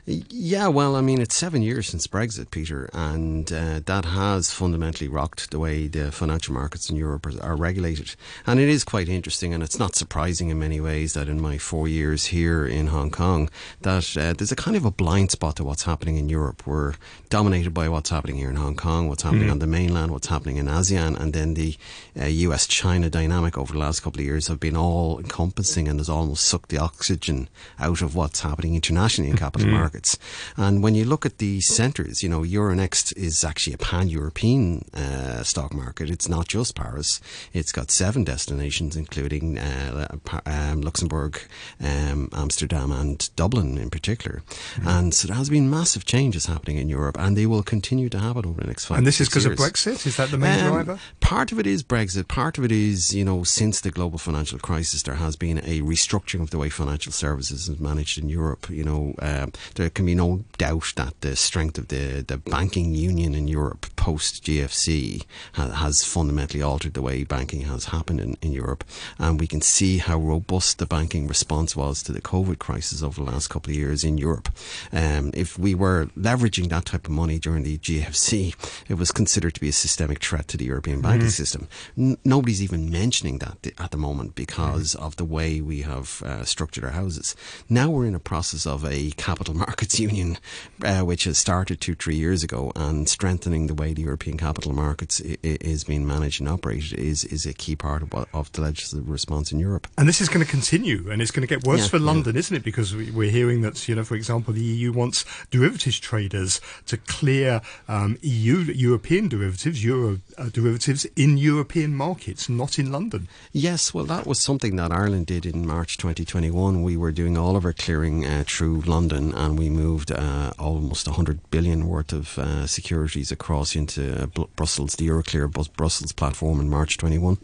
Yeah, 0.07 0.69
well, 0.69 0.97
I 0.97 1.01
mean, 1.01 1.23
it's 1.23 1.35
seven 1.35 1.62
years 1.62 1.87
since 1.87 2.07
Brexit, 2.07 2.51
Peter, 2.51 2.90
and 2.93 3.51
uh, 3.51 3.81
that 3.87 4.05
has 4.05 4.51
fundamentally 4.51 5.09
rocked 5.09 5.51
the 5.51 5.59
way 5.59 5.87
the 5.87 6.12
financial 6.12 6.53
markets 6.53 6.90
in 6.90 6.97
Europe 6.97 7.25
are, 7.25 7.43
are, 7.43 7.57
regulated. 7.57 8.14
And 8.47 8.61
it 8.61 8.69
is 8.69 8.85
quite 8.85 9.09
interesting, 9.09 9.55
and 9.55 9.62
it's 9.62 9.79
not 9.79 9.95
surprising 9.95 10.51
in 10.51 10.59
many 10.59 10.79
ways 10.79 11.14
that 11.14 11.27
in 11.27 11.40
my 11.40 11.57
four 11.57 11.88
years 11.88 12.27
here 12.27 12.67
in 12.67 12.88
Hong 12.88 13.11
Kong, 13.11 13.49
that 13.81 14.14
uh, 14.19 14.35
there's 14.35 14.53
a 14.53 14.57
kind 14.57 14.77
of 14.77 14.85
a 14.85 14.90
blind 14.90 15.31
spot 15.31 15.57
to 15.57 15.64
what's 15.64 15.85
happening 15.85 16.19
in 16.19 16.29
Europe. 16.29 16.67
We're 16.67 16.93
dominated 17.31 17.73
by 17.73 17.88
what's 17.88 18.11
happening 18.11 18.37
here 18.37 18.51
in 18.51 18.57
Hong 18.57 18.77
Kong, 18.77 19.09
what's 19.09 19.23
happening 19.23 19.45
Mm-hmm. 19.45 19.49
mm. 19.49 19.53
on 19.53 19.59
the 19.61 19.67
mainland, 19.67 20.12
what's 20.12 20.29
happening 20.29 20.59
in 20.59 20.67
ASEAN, 20.67 21.19
and 21.19 21.33
then 21.33 21.55
the 21.55 21.77
uh, 22.21 22.27
US-China 22.27 23.09
dynamic 23.09 23.57
over 23.57 23.73
the 23.73 23.79
last 23.79 24.01
couple 24.01 24.21
of 24.21 24.27
years 24.27 24.49
have 24.49 24.61
been 24.61 24.77
all 24.77 25.19
encompassing 25.19 25.88
and 25.88 25.99
has 25.99 26.11
almost 26.11 26.45
sucked 26.45 26.69
the 26.69 26.79
oxygen 26.79 27.49
out 27.81 28.03
of 28.03 28.14
what's 28.14 28.40
happening 28.40 28.75
internationally 28.75 29.31
in 29.31 29.37
capital 29.38 29.64
Mm-hmm. 29.64 29.79
markets 29.79 29.93
markets. 29.94 30.18
And 30.57 30.83
when 30.83 30.94
you 30.94 31.04
look 31.04 31.24
at 31.24 31.38
the 31.38 31.61
centres, 31.61 32.22
you 32.22 32.28
know, 32.28 32.40
Euronext 32.40 33.16
is 33.16 33.44
actually 33.44 33.74
a 33.74 33.78
pan-European 33.78 34.85
uh, 34.94 35.42
stock 35.42 35.72
market. 35.72 36.11
It's 36.11 36.28
not 36.28 36.48
just 36.48 36.74
Paris. 36.74 37.20
It's 37.52 37.72
got 37.72 37.90
seven 37.90 38.24
destinations, 38.24 38.96
including 38.96 39.59
uh, 39.59 40.09
um, 40.46 40.80
Luxembourg, 40.80 41.40
um, 41.80 42.28
Amsterdam, 42.33 42.90
and 42.92 43.30
Dublin 43.37 43.78
in 43.78 43.90
particular. 43.90 44.42
Mm-hmm. 44.74 44.88
And 44.88 45.14
so 45.14 45.28
there 45.28 45.37
has 45.37 45.50
been 45.50 45.70
massive 45.70 46.04
changes 46.04 46.46
happening 46.46 46.78
in 46.78 46.88
Europe, 46.88 47.16
and 47.18 47.37
they 47.37 47.46
will 47.46 47.62
continue 47.62 48.09
to 48.09 48.18
happen 48.18 48.46
over 48.46 48.61
the 48.61 48.66
next 48.66 48.87
five. 48.87 48.98
And 48.98 49.07
this 49.07 49.20
is 49.20 49.28
because 49.28 49.46
of 49.46 49.52
Brexit. 49.52 50.07
Is 50.07 50.16
that 50.16 50.30
the 50.30 50.38
main 50.38 50.64
um, 50.64 50.72
driver? 50.72 50.98
Part 51.20 51.52
of 51.52 51.59
it 51.59 51.66
is 51.66 51.83
Brexit. 51.83 52.28
Part 52.28 52.59
of 52.59 52.64
it 52.64 52.72
is, 52.72 53.14
you 53.14 53.24
know, 53.24 53.44
since 53.44 53.80
the 53.80 53.90
global 53.90 54.18
financial 54.18 54.59
crisis, 54.59 55.02
there 55.02 55.14
has 55.14 55.37
been 55.37 55.59
a 55.59 55.80
restructuring 55.83 56.42
of 56.42 56.50
the 56.50 56.59
way 56.59 56.68
financial 56.68 57.12
services 57.12 57.68
is 57.68 57.78
managed 57.78 58.18
in 58.18 58.28
Europe. 58.28 58.68
You 58.70 58.85
know, 58.85 59.14
uh, 59.20 59.46
there 59.85 59.90
can 59.90 60.07
be 60.07 60.14
no 60.14 60.42
doubt 60.57 60.94
that 60.97 61.20
the 61.20 61.37
strength 61.37 61.77
of 61.77 61.88
the, 61.88 62.25
the 62.27 62.38
banking 62.38 62.94
union 62.94 63.35
in 63.35 63.47
Europe 63.47 63.85
post 63.97 64.42
GFC 64.42 65.27
has 65.53 66.03
fundamentally 66.03 66.62
altered 66.62 66.94
the 66.94 67.03
way 67.03 67.23
banking 67.23 67.61
has 67.62 67.85
happened 67.87 68.18
in, 68.18 68.38
in 68.40 68.53
Europe. 68.53 68.83
And 69.18 69.38
we 69.38 69.47
can 69.47 69.61
see 69.61 69.99
how 69.99 70.18
robust 70.18 70.79
the 70.79 70.87
banking 70.87 71.29
response 71.29 71.77
was 71.77 72.03
to 72.05 72.12
the 72.12 72.23
COVID 72.23 72.59
crisis 72.59 73.03
over 73.03 73.23
the 73.23 73.31
last 73.31 73.49
couple 73.49 73.73
of 73.73 73.77
years 73.77 74.05
in 74.05 74.16
Europe. 74.16 74.49
Um, 74.90 75.33
if 75.35 75.59
we 75.59 75.75
were 75.75 76.07
leveraging 76.16 76.70
that 76.70 76.87
type 76.87 77.05
of 77.05 77.12
money 77.12 77.38
during 77.38 77.64
the 77.64 77.77
GFC, 77.77 78.55
it 78.88 78.94
was 78.94 79.12
considered 79.12 79.53
to 79.55 79.61
be 79.61 79.68
a 79.68 79.73
systemic 79.73 80.25
threat 80.25 80.49
to 80.49 80.57
the 80.57 80.64
European 80.64 81.03
banking 81.03 81.29
mm-hmm. 81.29 81.29
system. 81.29 81.68
N- 81.99 82.16
nobody's 82.25 82.62
even 82.62 82.90
mentioning 82.90 83.37
that 83.40 83.62
th- 83.62 83.75
at 83.79 83.90
the 83.90 83.99
moment 83.99 84.35
because 84.35 84.94
mm-hmm. 84.94 85.05
of 85.05 85.16
the 85.16 85.27
way 85.27 85.61
we 85.61 85.83
have 85.83 86.23
uh, 86.23 86.44
structured 86.44 86.85
our 86.85 86.92
houses. 86.92 87.37
Now 87.68 87.90
we're 87.90 88.07
in 88.07 88.14
a 88.14 88.18
process 88.18 88.66
of 88.66 88.83
a 88.87 89.11
capital 89.18 89.55
markets 89.75 89.99
union, 89.99 90.39
uh, 90.85 91.01
which 91.01 91.25
has 91.25 91.37
started 91.37 91.81
two, 91.81 91.97
three 91.97 92.15
years 92.15 92.45
ago, 92.45 92.71
and 92.77 93.09
strengthening 93.09 93.67
the 93.67 93.75
way 93.75 93.93
the 93.93 94.03
European 94.03 94.37
capital 94.39 94.73
markets 94.73 95.21
I- 95.25 95.37
I- 95.43 95.59
is 95.61 95.83
being 95.83 96.07
managed 96.07 96.41
and 96.41 96.49
operated 96.49 96.97
is, 96.97 97.25
is 97.25 97.45
a 97.45 97.53
key 97.53 97.75
part 97.75 98.01
of, 98.01 98.13
what, 98.13 98.29
of 98.33 98.53
the 98.53 98.61
legislative 98.61 99.09
response 99.11 99.51
in 99.51 99.59
Europe. 99.59 99.89
And 99.99 100.09
this 100.09 100.21
is 100.21 100.29
going 100.29 100.45
to 100.47 100.51
continue, 100.51 101.11
and 101.11 101.21
it's 101.21 101.33
going 101.33 101.45
to 101.45 101.53
get 101.53 101.67
worse 101.67 101.81
Yeah, 101.81 101.89
for 101.89 101.97
yeah. 101.97 102.07
London, 102.07 102.37
isn't 102.37 102.57
it? 102.57 102.63
Because 102.63 102.95
we, 102.95 103.11
we're 103.11 103.33
hearing 103.33 103.63
that, 103.63 103.89
you 103.89 103.97
know, 103.97 104.05
for 104.05 104.15
example, 104.15 104.55
the 104.55 104.63
EU 104.63 104.93
wants 104.93 105.25
derivatives 105.51 105.99
traders 105.99 106.61
to 106.87 106.97
clear 106.97 107.61
um, 107.89 108.17
EU 108.23 108.59
European 108.73 109.27
derivatives, 109.29 109.83
Euro 109.85 110.21
uh, 110.39 110.51
derivatives 110.51 111.05
in 111.17 111.37
European 111.37 111.97
markets, 111.97 112.49
not 112.49 112.79
in 112.79 112.93
London. 112.93 113.27
Yes, 113.51 113.93
well, 113.93 114.05
that 114.05 114.25
was 114.25 114.41
something 114.41 114.77
that 114.77 114.93
Ireland 114.93 115.27
did 115.27 115.45
in 115.45 115.67
March 115.67 115.97
2021. 115.99 116.85
We 116.85 116.97
were 116.97 117.11
doing 117.11 117.37
all 117.37 117.57
of 117.57 117.65
our 117.65 117.73
clearing 117.73 118.25
uh, 118.25 118.45
through 118.47 118.83
London, 118.83 119.35
and 119.35 119.59
we 119.59 119.63
moved 119.70 120.11
uh, 120.12 120.53
almost 120.59 121.07
100 121.07 121.50
billion 121.50 121.87
worth 121.87 122.12
of 122.12 122.38
uh, 122.38 122.66
securities 122.66 123.33
across 123.33 123.74
into 123.74 124.27
Brussels, 124.57 124.96
the 124.96 125.09
Euroclear 125.09 125.50
Brussels 125.77 126.12
platform 126.12 126.61
in 126.61 126.68
March 126.68 126.96
21. 126.98 127.38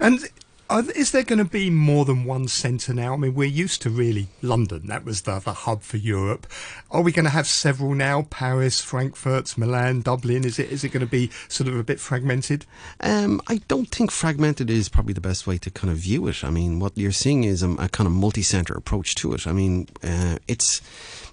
And 0.00 0.20
is 0.70 1.12
there 1.12 1.22
going 1.22 1.38
to 1.38 1.44
be 1.44 1.70
more 1.70 2.04
than 2.04 2.24
one 2.24 2.46
centre 2.48 2.92
now? 2.92 3.14
I 3.14 3.16
mean, 3.16 3.34
we're 3.34 3.48
used 3.48 3.80
to 3.82 3.90
really 3.90 4.28
London. 4.42 4.86
That 4.86 5.04
was 5.04 5.22
the, 5.22 5.38
the 5.38 5.52
hub 5.52 5.82
for 5.82 5.96
Europe. 5.96 6.46
Are 6.90 7.02
we 7.02 7.12
going 7.12 7.24
to 7.24 7.30
have 7.30 7.46
several 7.46 7.94
now? 7.94 8.26
Paris, 8.30 8.80
Frankfurt, 8.80 9.56
Milan, 9.56 10.02
Dublin? 10.02 10.44
Is 10.44 10.58
it 10.58 10.70
is 10.70 10.84
it 10.84 10.90
going 10.90 11.04
to 11.04 11.10
be 11.10 11.30
sort 11.48 11.68
of 11.68 11.76
a 11.76 11.84
bit 11.84 12.00
fragmented? 12.00 12.66
Um, 13.00 13.40
I 13.48 13.62
don't 13.68 13.88
think 13.88 14.10
fragmented 14.10 14.70
is 14.70 14.88
probably 14.88 15.14
the 15.14 15.20
best 15.20 15.46
way 15.46 15.58
to 15.58 15.70
kind 15.70 15.90
of 15.90 15.98
view 15.98 16.26
it. 16.28 16.44
I 16.44 16.50
mean, 16.50 16.80
what 16.80 16.96
you're 16.96 17.12
seeing 17.12 17.44
is 17.44 17.62
a, 17.62 17.70
a 17.72 17.88
kind 17.88 18.06
of 18.06 18.12
multi-centre 18.12 18.74
approach 18.74 19.14
to 19.16 19.32
it. 19.32 19.46
I 19.46 19.52
mean, 19.52 19.88
uh, 20.02 20.36
it's. 20.46 20.82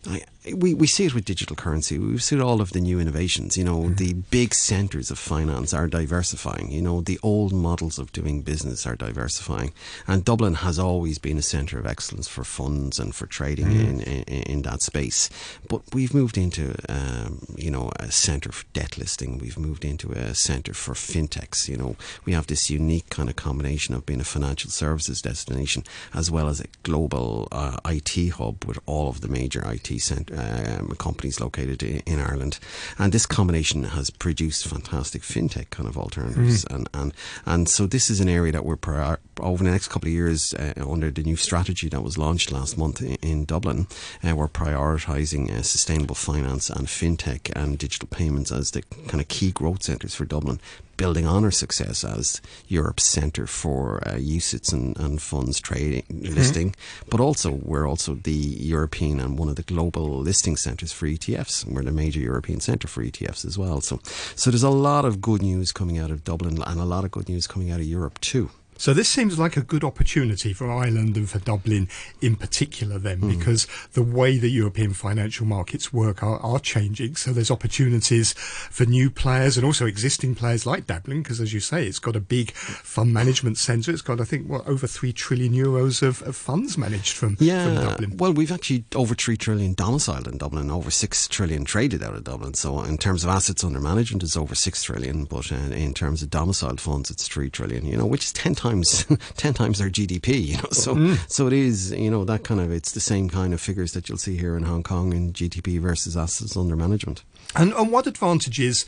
I, 0.07 0.21
we, 0.53 0.73
we 0.73 0.87
see 0.87 1.05
it 1.05 1.13
with 1.13 1.25
digital 1.25 1.55
currency. 1.55 1.97
We 1.97 2.17
see 2.19 2.39
all 2.39 2.61
of 2.61 2.71
the 2.71 2.79
new 2.79 2.99
innovations. 2.99 3.57
You 3.57 3.63
know, 3.63 3.83
mm-hmm. 3.83 3.95
the 3.95 4.13
big 4.13 4.53
centres 4.53 5.09
of 5.09 5.17
finance 5.17 5.73
are 5.73 5.87
diversifying. 5.87 6.71
You 6.71 6.81
know, 6.81 7.01
the 7.01 7.19
old 7.23 7.53
models 7.53 7.97
of 7.97 8.11
doing 8.11 8.41
business 8.41 8.85
are 8.85 8.95
diversifying. 8.95 9.73
And 10.07 10.23
Dublin 10.23 10.55
has 10.55 10.77
always 10.77 11.17
been 11.17 11.37
a 11.37 11.41
centre 11.41 11.79
of 11.79 11.85
excellence 11.85 12.27
for 12.27 12.43
funds 12.43 12.99
and 12.99 13.15
for 13.15 13.25
trading 13.25 13.67
mm-hmm. 13.67 14.01
in, 14.01 14.01
in, 14.01 14.43
in, 14.43 14.61
that 14.63 14.81
space. 14.81 15.29
But 15.67 15.81
we've 15.93 16.13
moved 16.13 16.37
into, 16.37 16.75
um, 16.89 17.45
you 17.55 17.71
know, 17.71 17.91
a 17.99 18.11
centre 18.11 18.51
for 18.51 18.65
debt 18.73 18.97
listing. 18.97 19.37
We've 19.37 19.57
moved 19.57 19.85
into 19.85 20.11
a 20.11 20.35
centre 20.35 20.73
for 20.73 20.93
fintechs. 20.93 21.67
You 21.67 21.77
know, 21.77 21.95
we 22.25 22.33
have 22.33 22.47
this 22.47 22.69
unique 22.69 23.09
kind 23.09 23.29
of 23.29 23.35
combination 23.35 23.95
of 23.95 24.05
being 24.05 24.21
a 24.21 24.25
financial 24.25 24.69
services 24.69 25.21
destination 25.21 25.83
as 26.13 26.29
well 26.29 26.47
as 26.47 26.59
a 26.59 26.67
global 26.83 27.47
uh, 27.51 27.77
IT 27.85 28.29
hub 28.29 28.65
with 28.65 28.79
all 28.85 29.09
of 29.09 29.21
the 29.21 29.27
major 29.27 29.63
IT 29.65 29.99
centres 30.01 30.34
um, 30.35 30.89
companies 30.97 31.39
located 31.39 31.83
in, 31.83 31.99
in, 32.05 32.19
Ireland, 32.19 32.59
and 32.97 33.11
this 33.11 33.25
combination 33.25 33.83
has 33.83 34.09
produced 34.09 34.67
fantastic 34.67 35.21
fintech 35.21 35.69
kind 35.69 35.87
of 35.87 35.97
alternatives, 35.97 36.65
mm. 36.65 36.75
and, 36.75 36.89
and 36.93 37.13
and 37.45 37.69
so 37.69 37.85
this 37.87 38.09
is 38.09 38.19
an 38.19 38.29
area 38.29 38.51
that 38.51 38.65
we're 38.65 38.75
prior- 38.75 39.19
over 39.39 39.63
the 39.63 39.71
next 39.71 39.89
couple 39.89 40.07
of 40.07 40.13
years 40.13 40.53
uh, 40.53 40.73
under 40.89 41.11
the 41.11 41.23
new 41.23 41.35
strategy 41.35 41.89
that 41.89 42.01
was 42.01 42.17
launched 42.17 42.51
last 42.51 42.77
month 42.77 43.01
in, 43.01 43.15
in 43.21 43.45
Dublin. 43.45 43.87
Uh, 44.23 44.35
we're 44.35 44.47
prioritising 44.47 45.51
uh, 45.51 45.61
sustainable 45.61 46.15
finance 46.15 46.69
and 46.69 46.87
fintech 46.87 47.51
and 47.55 47.77
digital 47.77 48.07
payments 48.07 48.51
as 48.51 48.71
the 48.71 48.81
kind 49.07 49.21
of 49.21 49.27
key 49.27 49.51
growth 49.51 49.83
centres 49.83 50.15
for 50.15 50.25
Dublin 50.25 50.59
building 50.97 51.25
on 51.25 51.43
our 51.43 51.51
success 51.51 52.03
as 52.03 52.41
Europe's 52.67 53.03
centre 53.03 53.47
for 53.47 54.05
uh, 54.07 54.13
UCITS 54.13 54.73
and, 54.73 54.97
and 54.97 55.21
funds 55.21 55.59
trading 55.59 56.03
mm-hmm. 56.03 56.33
listing, 56.35 56.75
but 57.09 57.19
also 57.19 57.51
we're 57.51 57.87
also 57.87 58.15
the 58.15 58.31
European 58.31 59.19
and 59.19 59.37
one 59.37 59.49
of 59.49 59.55
the 59.55 59.63
global 59.63 60.19
listing 60.19 60.55
centres 60.55 60.91
for 60.91 61.07
ETFs. 61.07 61.65
We're 61.65 61.83
the 61.83 61.91
major 61.91 62.19
European 62.19 62.59
centre 62.59 62.87
for 62.87 63.03
ETFs 63.03 63.45
as 63.45 63.57
well. 63.57 63.81
So, 63.81 63.99
so 64.35 64.49
there's 64.49 64.63
a 64.63 64.69
lot 64.69 65.05
of 65.05 65.21
good 65.21 65.41
news 65.41 65.71
coming 65.71 65.97
out 65.97 66.11
of 66.11 66.23
Dublin 66.23 66.61
and 66.61 66.79
a 66.79 66.85
lot 66.85 67.05
of 67.05 67.11
good 67.11 67.29
news 67.29 67.47
coming 67.47 67.71
out 67.71 67.79
of 67.79 67.85
Europe 67.85 68.19
too. 68.21 68.49
So 68.77 68.93
this 68.93 69.07
seems 69.07 69.39
like 69.39 69.55
a 69.55 69.61
good 69.61 69.83
opportunity 69.83 70.53
for 70.53 70.69
Ireland 70.69 71.15
and 71.15 71.29
for 71.29 71.39
Dublin 71.39 71.87
in 72.21 72.35
particular 72.35 72.99
then, 72.99 73.21
mm. 73.21 73.37
because 73.37 73.67
the 73.93 74.03
way 74.03 74.37
the 74.37 74.49
European 74.49 74.93
financial 74.93 75.45
markets 75.45 75.93
work 75.93 76.21
are, 76.21 76.39
are, 76.39 76.59
changing. 76.59 77.15
So 77.15 77.31
there's 77.31 77.51
opportunities 77.51 78.33
for 78.33 78.85
new 78.85 79.09
players 79.09 79.55
and 79.57 79.65
also 79.65 79.85
existing 79.85 80.35
players 80.35 80.65
like 80.65 80.87
Dublin, 80.87 81.21
because 81.21 81.39
as 81.39 81.53
you 81.53 81.59
say, 81.59 81.85
it's 81.85 81.99
got 81.99 82.15
a 82.15 82.19
big 82.19 82.51
fund 82.51 83.13
management 83.13 83.57
centre. 83.57 83.91
It's 83.91 84.01
got, 84.01 84.19
I 84.19 84.23
think, 84.23 84.47
what, 84.47 84.67
over 84.67 84.87
three 84.87 85.13
trillion 85.13 85.53
euros 85.53 86.01
of, 86.01 86.21
of 86.23 86.35
funds 86.35 86.77
managed 86.77 87.15
from, 87.15 87.37
yeah, 87.39 87.65
from 87.65 87.75
Dublin. 87.75 88.17
Well, 88.17 88.33
we've 88.33 88.51
actually 88.51 88.85
over 88.95 89.15
three 89.15 89.37
trillion 89.37 89.73
domiciled 89.73 90.27
in 90.27 90.37
Dublin, 90.37 90.69
over 90.69 90.91
six 90.91 91.27
trillion 91.27 91.65
traded 91.65 92.03
out 92.03 92.15
of 92.15 92.23
Dublin. 92.23 92.53
So 92.55 92.81
in 92.81 92.97
terms 92.97 93.23
of 93.23 93.29
assets 93.29 93.63
under 93.63 93.79
management, 93.79 94.23
it's 94.23 94.37
over 94.37 94.55
six 94.55 94.83
trillion, 94.83 95.25
but 95.25 95.51
uh, 95.51 95.55
in 95.55 95.93
terms 95.93 96.23
of 96.23 96.29
domiciled 96.29 96.81
funds, 96.81 97.09
it's 97.09 97.27
three 97.27 97.49
trillion, 97.49 97.85
you 97.85 97.97
know, 97.97 98.05
which 98.05 98.25
is 98.25 98.33
10 98.33 98.55
times 98.55 98.64
times 98.65 99.05
ten 99.37 99.53
times 99.53 99.79
their 99.79 99.89
GDP. 99.89 100.45
You 100.45 100.57
know, 100.57 100.69
so 100.71 101.15
so 101.27 101.47
it 101.47 101.53
is 101.53 101.91
you 101.91 102.11
know 102.11 102.25
that 102.25 102.43
kind 102.43 102.59
of 102.59 102.71
it's 102.71 102.91
the 102.91 102.99
same 102.99 103.29
kind 103.29 103.53
of 103.53 103.61
figures 103.61 103.93
that 103.93 104.09
you'll 104.09 104.17
see 104.17 104.37
here 104.37 104.55
in 104.57 104.63
Hong 104.63 104.83
Kong 104.83 105.13
in 105.13 105.33
GDP 105.33 105.79
versus 105.79 106.17
assets 106.17 106.57
under 106.57 106.75
management. 106.75 107.23
And, 107.55 107.73
and 107.73 107.91
what 107.91 108.07
advantages 108.07 108.85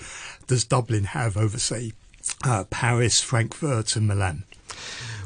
does 0.48 0.66
Dublin 0.66 1.06
have 1.06 1.38
over, 1.38 1.58
say, 1.58 1.94
uh, 2.44 2.66
Paris, 2.70 3.22
Frankfurt, 3.22 3.96
and 3.96 4.08
Milan? 4.08 4.44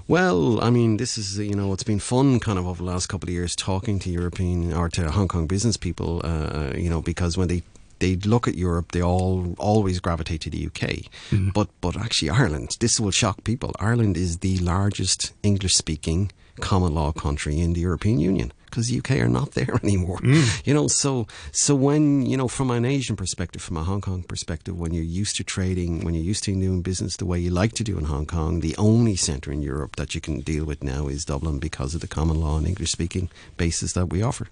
Well, 0.07 0.61
I 0.61 0.69
mean, 0.69 0.97
this 0.97 1.17
is 1.17 1.39
you 1.39 1.55
know 1.55 1.71
it's 1.73 1.83
been 1.83 1.99
fun 1.99 2.39
kind 2.39 2.59
of 2.59 2.67
over 2.67 2.83
the 2.83 2.89
last 2.89 3.07
couple 3.07 3.29
of 3.29 3.33
years 3.33 3.55
talking 3.55 3.99
to 3.99 4.09
European 4.09 4.73
or 4.73 4.89
to 4.89 5.09
Hong 5.11 5.27
Kong 5.27 5.47
business 5.47 5.77
people, 5.77 6.21
uh, 6.23 6.73
you 6.75 6.89
know, 6.89 7.01
because 7.01 7.37
when 7.37 7.47
they 7.47 7.63
they 8.01 8.15
look 8.17 8.47
at 8.47 8.55
Europe, 8.55 8.91
they 8.91 9.01
all 9.01 9.55
always 9.57 9.99
gravitate 9.99 10.41
to 10.41 10.49
the 10.49 10.65
UK. 10.65 10.81
Mm-hmm. 11.29 11.49
But 11.51 11.69
but 11.79 11.95
actually 11.95 12.31
Ireland, 12.31 12.69
this 12.79 12.99
will 12.99 13.11
shock 13.11 13.43
people. 13.43 13.71
Ireland 13.79 14.17
is 14.17 14.39
the 14.39 14.57
largest 14.57 15.31
English 15.43 15.73
speaking 15.73 16.31
common 16.59 16.93
law 16.93 17.11
country 17.11 17.59
in 17.59 17.73
the 17.73 17.81
European 17.81 18.19
Union 18.19 18.51
because 18.65 18.87
the 18.87 18.97
UK 18.99 19.11
are 19.11 19.27
not 19.27 19.51
there 19.57 19.75
anymore. 19.83 20.19
Mm. 20.19 20.65
You 20.65 20.73
know, 20.73 20.87
so 20.87 21.27
so 21.51 21.75
when 21.75 22.25
you 22.25 22.37
know 22.37 22.47
from 22.47 22.71
an 22.71 22.85
Asian 22.85 23.15
perspective, 23.15 23.61
from 23.61 23.77
a 23.77 23.83
Hong 23.83 24.01
Kong 24.01 24.23
perspective, 24.23 24.79
when 24.79 24.93
you're 24.93 25.03
used 25.03 25.35
to 25.37 25.43
trading, 25.43 26.03
when 26.03 26.13
you're 26.13 26.23
used 26.23 26.43
to 26.45 26.53
doing 26.53 26.81
business 26.81 27.17
the 27.17 27.25
way 27.25 27.39
you 27.39 27.51
like 27.51 27.73
to 27.73 27.83
do 27.83 27.97
in 27.97 28.05
Hong 28.05 28.25
Kong, 28.25 28.59
the 28.61 28.75
only 28.77 29.15
centre 29.15 29.51
in 29.51 29.61
Europe 29.61 29.95
that 29.95 30.15
you 30.15 30.21
can 30.21 30.39
deal 30.41 30.65
with 30.65 30.83
now 30.83 31.07
is 31.07 31.25
Dublin 31.25 31.59
because 31.59 31.93
of 31.95 32.01
the 32.01 32.07
common 32.07 32.41
law 32.41 32.57
and 32.57 32.67
English 32.67 32.91
speaking 32.91 33.29
basis 33.57 33.93
that 33.93 34.07
we 34.07 34.21
offer. 34.21 34.47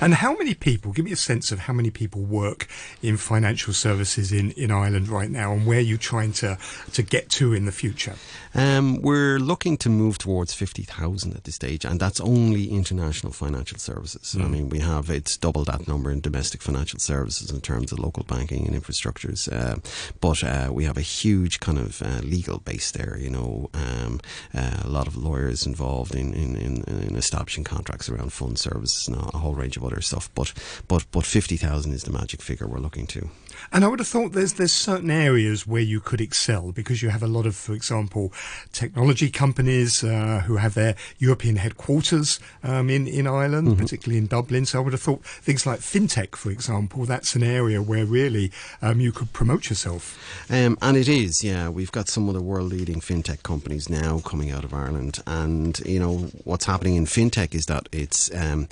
And 0.00 0.14
how 0.14 0.34
many 0.36 0.54
people, 0.54 0.92
give 0.92 1.04
me 1.04 1.12
a 1.12 1.16
sense 1.16 1.52
of 1.52 1.60
how 1.60 1.72
many 1.72 1.90
people 1.90 2.22
work 2.22 2.66
in 3.02 3.16
financial 3.16 3.72
services 3.72 4.32
in, 4.32 4.52
in 4.52 4.70
Ireland 4.70 5.08
right 5.08 5.30
now 5.30 5.52
and 5.52 5.66
where 5.66 5.80
you're 5.80 5.98
trying 5.98 6.32
to, 6.34 6.58
to 6.92 7.02
get 7.02 7.28
to 7.30 7.52
in 7.52 7.66
the 7.66 7.72
future? 7.72 8.14
Um, 8.54 9.00
we're 9.02 9.38
looking 9.38 9.76
to 9.78 9.88
move 9.88 10.18
towards 10.18 10.54
50,000 10.54 11.34
at 11.34 11.44
this 11.44 11.54
stage, 11.54 11.84
and 11.84 12.00
that's 12.00 12.20
only 12.20 12.68
international 12.70 13.32
financial 13.32 13.78
services. 13.78 14.36
I 14.40 14.46
mean, 14.46 14.68
we 14.68 14.80
have, 14.80 15.10
it's 15.10 15.36
double 15.36 15.64
that 15.64 15.86
number 15.86 16.10
in 16.10 16.20
domestic 16.20 16.62
financial 16.62 16.98
services 16.98 17.50
in 17.50 17.60
terms 17.60 17.92
of 17.92 17.98
local 17.98 18.24
banking 18.24 18.66
and 18.66 18.80
infrastructures. 18.80 19.50
Uh, 19.52 19.76
but 20.20 20.42
uh, 20.42 20.70
we 20.72 20.84
have 20.84 20.96
a 20.96 21.02
huge 21.02 21.60
kind 21.60 21.78
of 21.78 22.02
uh, 22.02 22.20
legal 22.22 22.58
base 22.58 22.90
there, 22.90 23.16
you 23.18 23.30
know, 23.30 23.70
um, 23.74 24.20
uh, 24.54 24.82
a 24.84 24.88
lot 24.88 25.06
of 25.06 25.16
lawyers 25.16 25.66
involved 25.66 26.14
in, 26.14 26.34
in, 26.34 26.56
in, 26.56 26.82
in 26.84 27.16
establishing 27.16 27.64
contracts 27.64 28.08
around 28.08 28.32
fund 28.32 28.58
services 28.58 29.06
and 29.08 29.16
a 29.16 29.38
whole 29.38 29.54
range 29.54 29.69
of 29.76 29.84
other 29.84 30.00
stuff. 30.00 30.30
But, 30.34 30.52
but, 30.88 31.06
but 31.12 31.24
50,000 31.24 31.92
is 31.92 32.04
the 32.04 32.12
magic 32.12 32.42
figure 32.42 32.66
we're 32.66 32.78
looking 32.78 33.06
to. 33.08 33.30
And 33.72 33.84
I 33.84 33.88
would 33.88 33.98
have 33.98 34.08
thought 34.08 34.32
there's 34.32 34.54
there's 34.54 34.72
certain 34.72 35.10
areas 35.10 35.66
where 35.66 35.82
you 35.82 36.00
could 36.00 36.20
excel 36.20 36.72
because 36.72 37.02
you 37.02 37.10
have 37.10 37.22
a 37.22 37.26
lot 37.26 37.46
of, 37.46 37.54
for 37.54 37.74
example, 37.74 38.32
technology 38.72 39.30
companies 39.30 40.02
uh, 40.02 40.42
who 40.46 40.56
have 40.56 40.74
their 40.74 40.96
European 41.18 41.56
headquarters 41.56 42.40
um, 42.62 42.88
in 42.90 43.06
in 43.06 43.26
Ireland, 43.26 43.78
particularly 43.78 44.18
in 44.18 44.26
Dublin. 44.26 44.66
So 44.66 44.78
I 44.78 44.82
would 44.82 44.92
have 44.92 45.02
thought 45.02 45.24
things 45.24 45.66
like 45.66 45.80
fintech, 45.80 46.36
for 46.36 46.50
example, 46.50 47.04
that's 47.04 47.34
an 47.34 47.42
area 47.42 47.82
where 47.82 48.04
really 48.04 48.50
um, 48.82 49.00
you 49.00 49.12
could 49.12 49.32
promote 49.32 49.68
yourself. 49.68 50.18
Um, 50.50 50.78
and 50.82 50.96
it 50.96 51.08
is, 51.08 51.44
yeah. 51.44 51.68
We've 51.68 51.92
got 51.92 52.08
some 52.08 52.28
of 52.28 52.34
the 52.34 52.42
world 52.42 52.70
leading 52.70 53.00
fintech 53.00 53.42
companies 53.42 53.88
now 53.88 54.20
coming 54.20 54.50
out 54.50 54.64
of 54.64 54.74
Ireland. 54.74 55.22
And, 55.26 55.78
you 55.80 56.00
know, 56.00 56.30
what's 56.44 56.64
happening 56.64 56.96
in 56.96 57.06
fintech 57.06 57.54
is 57.54 57.66
that 57.66 57.88
it's, 57.92 58.34
um, 58.34 58.68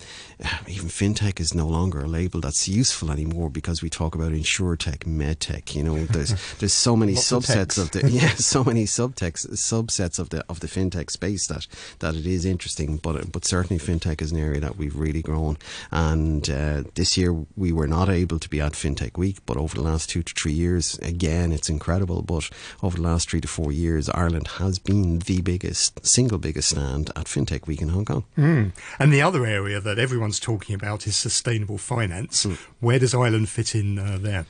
even 0.89 1.15
fintech 1.15 1.41
is 1.41 1.55
no 1.55 1.67
longer 1.67 2.01
a 2.01 2.07
label 2.07 2.41
that's 2.41 2.69
useful 2.69 3.11
anymore 3.11 3.51
because 3.51 3.83
we 3.83 3.91
talk 3.91 4.15
about 4.15 4.33
insurtech, 4.33 4.99
medtech. 5.01 5.75
You 5.75 5.83
know, 5.83 6.05
there's, 6.07 6.35
there's 6.59 6.73
so 6.73 6.97
many 6.97 7.13
of 7.13 7.19
subsets 7.19 7.79
of 7.79 7.91
the, 7.91 8.09
yeah, 8.11 8.29
so 8.31 8.65
many 8.65 8.85
subtext, 8.85 9.49
subsets 9.51 10.19
of 10.19 10.31
the, 10.31 10.45
of 10.49 10.61
the 10.61 10.67
fintech 10.67 11.11
space 11.11 11.47
that, 11.49 11.67
that 11.99 12.15
it 12.15 12.27
is 12.27 12.45
interesting. 12.45 12.97
But, 12.97 13.33
but 13.33 13.45
certainly 13.45 13.79
fintech 13.83 14.23
is 14.23 14.33
an 14.33 14.39
area 14.39 14.61
that 14.61 14.77
we've 14.77 14.97
really 14.97 15.23
grown. 15.23 15.59
And, 15.91 16.49
uh, 16.49 16.85
this 16.95 17.17
year 17.17 17.35
we 17.57 17.73
were 17.73 17.89
not 17.89 18.09
able 18.09 18.39
to 18.39 18.49
be 18.49 18.61
at 18.61 18.73
Fintech 18.73 19.19
Week, 19.19 19.39
but 19.47 19.57
over 19.57 19.75
the 19.75 19.83
last 19.83 20.11
two 20.11 20.23
to 20.23 20.35
three 20.35 20.53
years, 20.53 20.99
again, 21.01 21.53
it's 21.53 21.69
incredible. 21.69 22.23
But 22.23 22.51
over 22.83 22.97
the 22.97 23.03
last 23.03 23.31
three 23.31 23.41
to 23.41 23.49
four 23.49 23.73
years, 23.73 24.09
Ireland 24.11 24.49
has 24.59 24.79
been 24.79 25.21
the 25.21 25.41
biggest, 25.41 26.07
single 26.07 26.39
biggest 26.39 26.71
stand 26.71 27.11
at 27.11 27.27
Fintech 27.27 27.67
Week 27.67 27.83
in 27.83 27.89
Hong 27.89 28.05
Kong. 28.05 28.25
Mm. 28.37 28.73
And 28.99 29.13
the 29.13 29.23
other 29.23 29.45
area 29.47 29.81
that 29.81 29.99
everyone's 29.99 30.41
talking 30.41 30.75
about 30.79 31.07
is 31.07 31.17
sustainable 31.17 31.79
finance. 31.79 32.45
Hmm. 32.45 32.55
Where 32.81 32.99
does 32.99 33.15
Ireland 33.15 33.49
fit 33.49 33.75
in 33.75 33.99
uh, 33.99 34.19
there? 34.21 34.47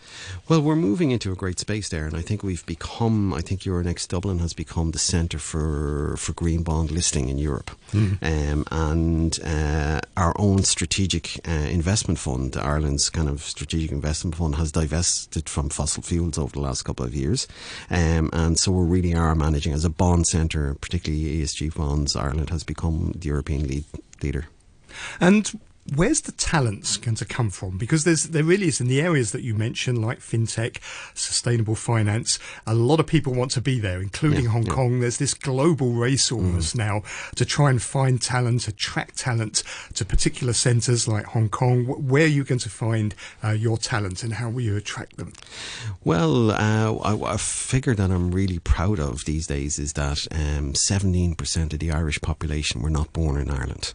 Well, 0.49 0.61
we're 0.61 0.77
moving 0.77 1.11
into 1.11 1.33
a 1.33 1.35
great 1.35 1.59
space 1.59 1.89
there, 1.89 2.07
and 2.07 2.17
I 2.17 2.21
think 2.21 2.43
we've 2.43 2.65
become. 2.67 3.33
I 3.33 3.41
think 3.41 3.63
Euronext 3.63 4.09
Dublin 4.09 4.39
has 4.39 4.53
become 4.53 4.91
the 4.91 4.99
centre 4.99 5.39
for 5.39 6.17
for 6.19 6.33
green 6.35 6.63
bond 6.63 6.91
listing 6.91 7.29
in 7.29 7.39
Europe, 7.39 7.71
um, 7.95 8.65
and 8.71 9.39
uh, 9.45 10.01
our 10.17 10.35
own 10.39 10.63
strategic 10.63 11.41
uh, 11.49 11.69
investment 11.71 12.19
fund, 12.19 12.57
Ireland's 12.57 13.11
kind 13.11 13.29
of 13.29 13.43
strategic 13.43 13.91
investment 13.91 14.37
fund, 14.37 14.57
has 14.57 14.73
divested 14.73 15.49
from 15.49 15.71
fossil 15.71 16.03
fuels 16.03 16.39
over 16.39 16.53
the 16.53 16.61
last 16.61 16.83
couple 16.83 17.07
of 17.07 17.15
years, 17.15 17.49
um, 17.91 18.31
and 18.33 18.59
so 18.59 18.73
we 18.73 18.87
really 18.87 19.15
are 19.15 19.35
managing 19.35 19.73
as 19.73 19.85
a 19.85 19.91
bond 19.91 20.27
centre, 20.27 20.75
particularly 20.81 21.43
ESG 21.43 21.75
bonds. 21.75 22.15
Ireland 22.15 22.51
has 22.51 22.65
become 22.65 23.13
the 23.17 23.29
European 23.29 23.67
lead 23.67 23.85
leader. 24.23 24.49
And 25.21 25.61
where's 25.95 26.23
the 26.23 26.33
talents 26.33 26.97
going 26.97 27.15
to 27.17 27.25
come 27.25 27.51
from? 27.51 27.79
Because 27.79 28.05
there's 28.05 28.25
there 28.25 28.45
really 28.45 28.69
is 28.69 28.81
in 28.81 28.89
the 28.89 29.01
areas 29.01 29.33
that 29.33 29.43
you 29.43 29.55
mentioned, 29.55 30.05
like 30.05 30.21
fintech, 30.21 30.79
sustainable 31.15 31.75
finance. 31.75 32.39
A 32.67 32.75
lot 32.75 33.01
of 33.01 33.07
people 33.07 33.35
want 33.35 33.51
to 33.53 33.61
be 33.61 33.79
there, 33.79 34.01
including 34.01 34.45
Yeah, 34.45 34.51
Hong 34.51 34.67
yeah. 34.67 34.75
Kong. 34.75 35.01
There's 35.01 35.19
this 35.19 35.35
global 35.35 35.93
race 35.93 36.31
almost 36.33 36.77
now 36.77 37.03
to 37.37 37.45
try 37.45 37.71
and 37.71 37.81
find 37.83 38.21
talent, 38.21 38.69
attract 38.69 39.19
talent 39.19 39.63
to 39.95 40.05
particular 40.05 40.53
centres 40.53 41.09
like 41.09 41.27
Hong 41.27 41.49
Kong. 41.49 41.85
Where 41.85 42.25
are 42.25 42.27
you 42.27 42.45
going 42.45 42.59
to 42.61 42.71
find 42.71 43.15
uh, 43.43 43.51
your 43.51 43.79
talent, 43.79 44.23
and 44.23 44.35
how 44.35 44.51
will 44.51 44.63
you 44.63 44.77
attract 44.77 45.17
them? 45.17 45.33
Well, 46.05 46.51
uh, 46.51 46.95
I, 46.97 47.35
a 47.35 47.39
figure 47.39 47.95
that 47.95 48.11
I'm 48.11 48.31
really 48.31 48.59
proud 48.59 48.99
of 49.01 49.25
these 49.25 49.47
days 49.47 49.79
is 49.79 49.95
that 49.95 50.27
um, 50.33 50.73
17% 50.73 51.73
of 51.73 51.79
the 51.79 51.91
Irish 51.91 52.21
population 52.21 52.83
were 52.83 52.91
not 52.91 53.13
born 53.13 53.41
in 53.41 53.51
Ireland. 53.51 53.95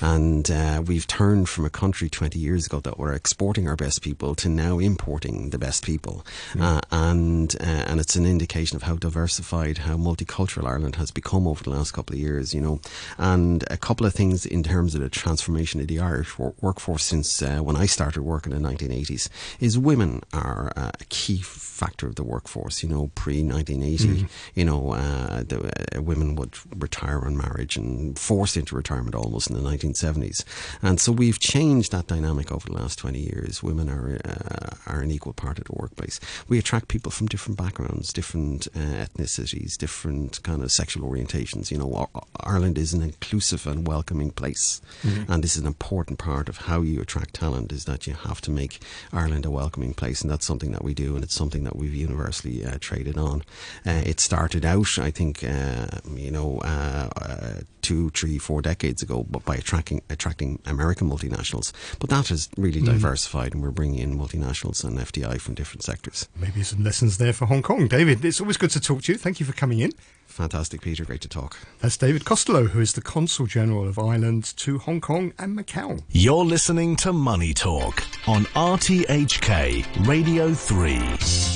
And 0.00 0.50
uh, 0.50 0.82
we've 0.84 1.06
turned 1.06 1.33
from 1.42 1.64
a 1.64 1.70
country 1.70 2.08
20 2.08 2.38
years 2.38 2.66
ago 2.66 2.78
that 2.80 2.98
were 2.98 3.12
exporting 3.12 3.66
our 3.66 3.74
best 3.76 4.00
people 4.02 4.34
to 4.36 4.48
now 4.48 4.78
importing 4.78 5.50
the 5.50 5.58
best 5.58 5.84
people. 5.84 6.24
Uh, 6.58 6.80
and, 6.92 7.56
uh, 7.60 7.64
and 7.88 7.98
it's 8.00 8.14
an 8.14 8.24
indication 8.24 8.76
of 8.76 8.84
how 8.84 8.94
diversified, 8.94 9.78
how 9.78 9.96
multicultural 9.96 10.66
Ireland 10.66 10.96
has 10.96 11.10
become 11.10 11.48
over 11.48 11.64
the 11.64 11.70
last 11.70 11.92
couple 11.92 12.14
of 12.14 12.20
years, 12.20 12.54
you 12.54 12.60
know. 12.60 12.80
And 13.18 13.64
a 13.70 13.76
couple 13.76 14.06
of 14.06 14.14
things 14.14 14.46
in 14.46 14.62
terms 14.62 14.94
of 14.94 15.00
the 15.00 15.08
transformation 15.08 15.80
of 15.80 15.88
the 15.88 15.98
Irish 15.98 16.38
wor- 16.38 16.54
workforce 16.60 17.02
since 17.02 17.42
uh, 17.42 17.58
when 17.58 17.76
I 17.76 17.86
started 17.86 18.22
working 18.22 18.52
in 18.52 18.62
the 18.62 18.68
1980s 18.68 19.28
is 19.58 19.76
women 19.76 20.22
are 20.32 20.72
uh, 20.76 20.92
a 21.00 21.04
key 21.06 21.38
factor 21.42 22.06
of 22.06 22.14
the 22.14 22.22
workforce. 22.22 22.82
You 22.82 22.88
know, 22.88 23.10
pre 23.14 23.42
1980, 23.42 24.26
you 24.54 24.64
know, 24.64 24.92
uh, 24.92 25.42
the, 25.42 25.72
uh, 25.96 26.02
women 26.02 26.36
would 26.36 26.56
retire 26.76 27.20
on 27.24 27.36
marriage 27.36 27.76
and 27.76 28.18
forced 28.18 28.56
into 28.56 28.76
retirement 28.76 29.14
almost 29.14 29.50
in 29.50 29.56
the 29.56 29.68
1970s. 29.68 30.44
And 30.82 31.00
so 31.00 31.12
we've 31.24 31.40
changed 31.40 31.90
that 31.90 32.06
dynamic 32.06 32.52
over 32.52 32.68
the 32.68 32.74
last 32.74 32.98
20 32.98 33.18
years. 33.18 33.62
Women 33.62 33.88
are 33.88 34.20
uh, 34.26 34.76
are 34.86 35.00
an 35.00 35.10
equal 35.10 35.32
part 35.32 35.58
of 35.58 35.64
the 35.64 35.72
workplace. 35.72 36.20
We 36.48 36.58
attract 36.58 36.88
people 36.88 37.10
from 37.10 37.28
different 37.28 37.56
backgrounds, 37.56 38.12
different 38.12 38.68
uh, 38.76 39.06
ethnicities, 39.06 39.78
different 39.78 40.42
kind 40.42 40.62
of 40.62 40.70
sexual 40.70 41.08
orientations. 41.10 41.70
You 41.70 41.78
know, 41.78 42.10
Ireland 42.40 42.76
is 42.76 42.92
an 42.92 43.00
inclusive 43.00 43.66
and 43.66 43.86
welcoming 43.86 44.32
place, 44.32 44.82
and 45.02 45.42
this 45.42 45.56
is 45.56 45.62
an 45.62 45.66
important 45.66 46.18
part 46.18 46.50
of 46.50 46.58
how 46.68 46.82
you 46.82 47.00
attract 47.00 47.32
talent. 47.34 47.72
Is 47.72 47.86
that 47.86 48.06
you 48.06 48.12
have 48.12 48.42
to 48.42 48.50
make 48.50 48.82
Ireland 49.10 49.46
a 49.46 49.50
welcoming 49.50 49.94
place, 49.94 50.20
and 50.20 50.30
that's 50.30 50.44
something 50.44 50.72
that 50.72 50.84
we 50.84 50.92
do, 50.92 51.14
and 51.14 51.24
it's 51.24 51.34
something 51.34 51.64
that 51.64 51.76
we've 51.76 51.94
universally 51.94 52.66
uh, 52.66 52.76
traded 52.80 53.16
on. 53.16 53.42
Uh, 53.86 54.02
it 54.04 54.20
started 54.20 54.66
out, 54.66 54.98
I 54.98 55.10
think, 55.10 55.42
uh, 55.42 55.86
you 56.14 56.30
know, 56.30 56.58
uh, 56.58 57.08
uh, 57.16 57.60
two, 57.84 58.08
three, 58.10 58.38
four 58.38 58.62
decades 58.62 59.02
ago, 59.02 59.26
but 59.28 59.44
by 59.44 59.56
attracting 59.56 60.00
attracting 60.08 60.58
American 60.64 61.03
multinationals. 61.04 61.72
But 61.98 62.10
that 62.10 62.30
is 62.30 62.34
has 62.34 62.48
really 62.56 62.80
hmm. 62.80 62.86
diversified, 62.86 63.54
and 63.54 63.62
we're 63.62 63.70
bringing 63.70 64.00
in 64.00 64.18
multinationals 64.18 64.84
and 64.84 64.98
FDI 64.98 65.40
from 65.40 65.54
different 65.54 65.82
sectors. 65.82 66.28
Maybe 66.36 66.62
some 66.62 66.82
lessons 66.82 67.18
there 67.18 67.32
for 67.32 67.46
Hong 67.46 67.62
Kong. 67.62 67.86
David, 67.86 68.24
it's 68.24 68.40
always 68.40 68.56
good 68.56 68.70
to 68.70 68.80
talk 68.80 69.02
to 69.02 69.12
you. 69.12 69.18
Thank 69.18 69.40
you 69.40 69.46
for 69.46 69.52
coming 69.52 69.80
in. 69.80 69.92
Fantastic, 70.34 70.80
Peter. 70.80 71.04
Great 71.04 71.20
to 71.20 71.28
talk. 71.28 71.56
That's 71.78 71.96
David 71.96 72.24
Costello, 72.24 72.64
who 72.64 72.80
is 72.80 72.94
the 72.94 73.00
Consul 73.00 73.46
General 73.46 73.86
of 73.86 74.00
Ireland 74.00 74.52
to 74.56 74.78
Hong 74.78 75.00
Kong 75.00 75.32
and 75.38 75.56
Macau. 75.56 76.02
You're 76.10 76.44
listening 76.44 76.96
to 76.96 77.12
Money 77.12 77.54
Talk 77.54 78.02
on 78.26 78.42
RTHK 78.46 80.08
Radio 80.08 80.52
3. 80.52 80.98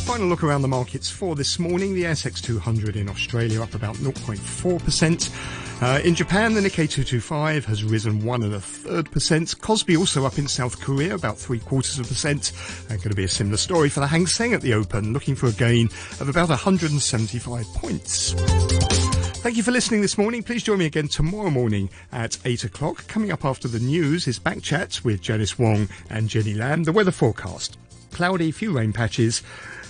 Final 0.06 0.28
look 0.28 0.44
around 0.44 0.62
the 0.62 0.68
markets 0.68 1.10
for 1.10 1.34
this 1.34 1.58
morning. 1.58 1.92
The 1.92 2.04
ASX 2.04 2.40
200 2.40 2.94
in 2.94 3.08
Australia 3.08 3.64
up 3.64 3.74
about 3.74 3.96
0.4%. 3.96 5.58
Uh, 5.80 6.00
in 6.02 6.14
Japan, 6.14 6.54
the 6.54 6.60
Nikkei 6.60 6.90
225 6.90 7.64
has 7.66 7.84
risen 7.84 8.24
one 8.24 8.42
and 8.42 8.54
a 8.54 8.60
third 8.60 9.08
percent. 9.12 9.56
Kospi 9.60 9.96
also 9.96 10.26
up 10.26 10.36
in 10.36 10.48
South 10.48 10.80
Korea, 10.80 11.14
about 11.14 11.38
three 11.38 11.60
quarters 11.60 12.00
of 12.00 12.06
a 12.06 12.08
percent. 12.08 12.52
Uh, 12.86 12.96
going 12.96 13.10
to 13.10 13.14
be 13.14 13.24
a 13.24 13.28
similar 13.28 13.56
story 13.56 13.88
for 13.88 14.00
the 14.00 14.06
Hang 14.08 14.26
Seng 14.26 14.54
at 14.54 14.60
the 14.60 14.74
open, 14.74 15.12
looking 15.12 15.36
for 15.36 15.46
a 15.46 15.52
gain 15.52 15.86
of 16.20 16.28
about 16.28 16.48
175 16.48 17.64
points. 17.74 18.34
Thank 18.68 19.56
you 19.56 19.62
for 19.62 19.70
listening 19.70 20.02
this 20.02 20.18
morning. 20.18 20.42
Please 20.42 20.62
join 20.62 20.78
me 20.78 20.86
again 20.86 21.08
tomorrow 21.08 21.48
morning 21.48 21.88
at 22.12 22.36
8 22.44 22.64
o'clock. 22.64 23.06
Coming 23.08 23.32
up 23.32 23.44
after 23.44 23.66
the 23.66 23.78
news 23.78 24.28
is 24.28 24.38
Back 24.38 24.60
Chats 24.62 25.02
with 25.02 25.22
Janice 25.22 25.58
Wong 25.58 25.88
and 26.10 26.28
Jenny 26.28 26.52
Lamb. 26.52 26.84
The 26.84 26.92
weather 26.92 27.10
forecast. 27.10 27.78
Cloudy, 28.10 28.50
few 28.50 28.76
rain 28.76 28.92
patches. 28.92 29.42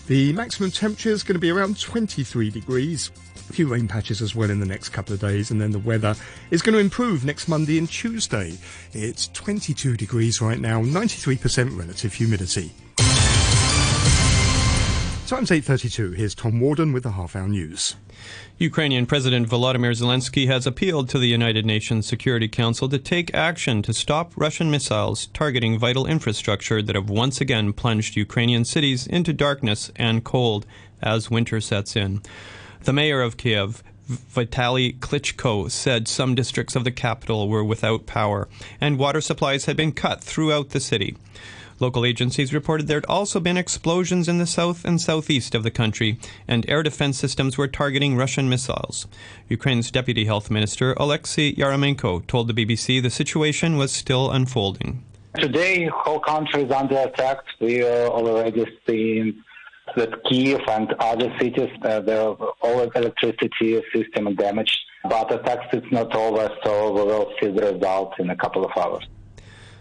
The 0.07 0.33
maximum 0.33 0.71
temperature 0.71 1.11
is 1.11 1.23
going 1.23 1.35
to 1.35 1.41
be 1.41 1.51
around 1.51 1.81
23 1.81 2.51
degrees. 2.51 3.11
A 3.51 3.53
few 3.53 3.67
rain 3.67 3.89
patches 3.89 4.23
as 4.23 4.35
well 4.35 4.51
in 4.51 4.61
the 4.61 4.67
next 4.67 4.91
couple 4.91 5.13
of 5.13 5.21
days, 5.21 5.51
and 5.51 5.61
then 5.61 5.73
the 5.73 5.79
weather 5.79 6.15
is 6.51 6.63
going 6.63 6.75
to 6.75 6.81
improve 6.81 7.25
next 7.25 7.49
Monday 7.49 7.79
and 7.79 7.91
Tuesday. 7.91 8.57
It's 8.93 9.29
22 9.29 9.97
degrees 9.97 10.41
right 10.41 10.61
now, 10.61 10.83
93% 10.83 11.77
relative 11.77 12.15
humidity. 12.15 12.71
Time's 15.29 15.51
8.32. 15.51 16.17
Here's 16.17 16.35
Tom 16.35 16.59
Warden 16.59 16.95
with 16.95 17.03
the 17.03 17.11
half-hour 17.11 17.49
news. 17.49 17.97
Ukrainian 18.57 19.05
President 19.05 19.47
Volodymyr 19.47 19.95
Zelensky 19.95 20.47
has 20.47 20.67
appealed 20.67 21.11
to 21.11 21.19
the 21.19 21.29
United 21.29 21.67
Nations 21.67 22.07
Security 22.07 22.49
Council 22.49 22.89
to 22.89 22.99
take 22.99 23.35
action 23.35 23.83
to 23.83 23.93
stop 23.93 24.33
Russian 24.37 24.71
missiles 24.71 25.27
targeting 25.35 25.79
vital 25.79 26.07
infrastructure 26.07 26.81
that 26.81 26.95
have 26.97 27.11
once 27.11 27.43
again 27.43 27.75
plunged 27.75 28.17
Ukrainian 28.17 28.65
cities 28.65 29.07
into 29.07 29.35
darkness 29.35 29.93
and 29.97 30.25
cold 30.25 30.65
as 31.03 31.31
winter 31.31 31.61
sets 31.61 31.95
in. 31.95 32.23
The 32.85 32.95
mayor 32.95 33.21
of 33.21 33.37
Kiev, 33.37 33.83
Vitaly 34.11 34.99
Klitschko, 34.99 35.71
said 35.71 36.09
some 36.09 36.35
districts 36.35 36.75
of 36.75 36.85
the 36.85 36.91
capital 36.91 37.51
were 37.51 37.63
without 37.63 38.07
power 38.07 38.49
and 38.81 38.99
water 38.99 39.21
supplies 39.21 39.67
had 39.67 39.77
been 39.77 39.93
cut 39.93 40.25
throughout 40.25 40.71
the 40.71 40.81
city. 40.81 41.19
Local 41.81 42.05
agencies 42.05 42.53
reported 42.53 42.89
there 42.89 42.97
had 42.97 43.07
also 43.07 43.39
been 43.39 43.57
explosions 43.57 44.29
in 44.29 44.39
the 44.39 44.47
south 44.47 44.85
and 44.85 45.01
southeast 45.01 45.55
of 45.55 45.63
the 45.63 45.71
country, 45.71 46.19
and 46.49 46.69
air 46.69 46.83
defense 46.83 47.19
systems 47.19 47.57
were 47.57 47.69
targeting 47.69 48.17
Russian 48.17 48.49
missiles. 48.49 49.07
Ukraine's 49.49 49.91
deputy 49.93 50.25
health 50.25 50.51
minister, 50.51 50.93
Alexei 50.95 51.55
Yaramenko, 51.55 52.27
told 52.27 52.49
the 52.49 52.55
BBC 52.55 53.01
the 53.01 53.11
situation 53.11 53.77
was 53.77 53.93
still 53.93 54.31
unfolding. 54.31 55.05
Today, 55.37 55.87
whole 55.87 56.19
country 56.19 56.63
is 56.65 56.73
under 56.73 56.99
attack. 56.99 57.39
We 57.61 57.85
are 57.85 58.09
already 58.09 58.67
seeing 58.85 59.45
that 59.95 60.25
Kiev 60.25 60.61
and 60.69 60.93
other 60.95 61.33
cities, 61.39 61.71
uh, 61.83 62.01
the 62.01 62.35
all 62.61 62.81
electricity 62.81 63.81
system 63.95 64.35
damaged. 64.35 64.77
But 65.05 65.33
attacks 65.33 65.73
is 65.73 65.85
not 65.93 66.15
over, 66.15 66.51
so 66.65 66.93
we 66.93 67.03
will 67.03 67.33
see 67.41 67.49
the 67.49 67.73
result 67.75 68.15
in 68.19 68.31
a 68.31 68.37
couple 68.37 68.65
of 68.65 68.73
hours. 68.77 69.07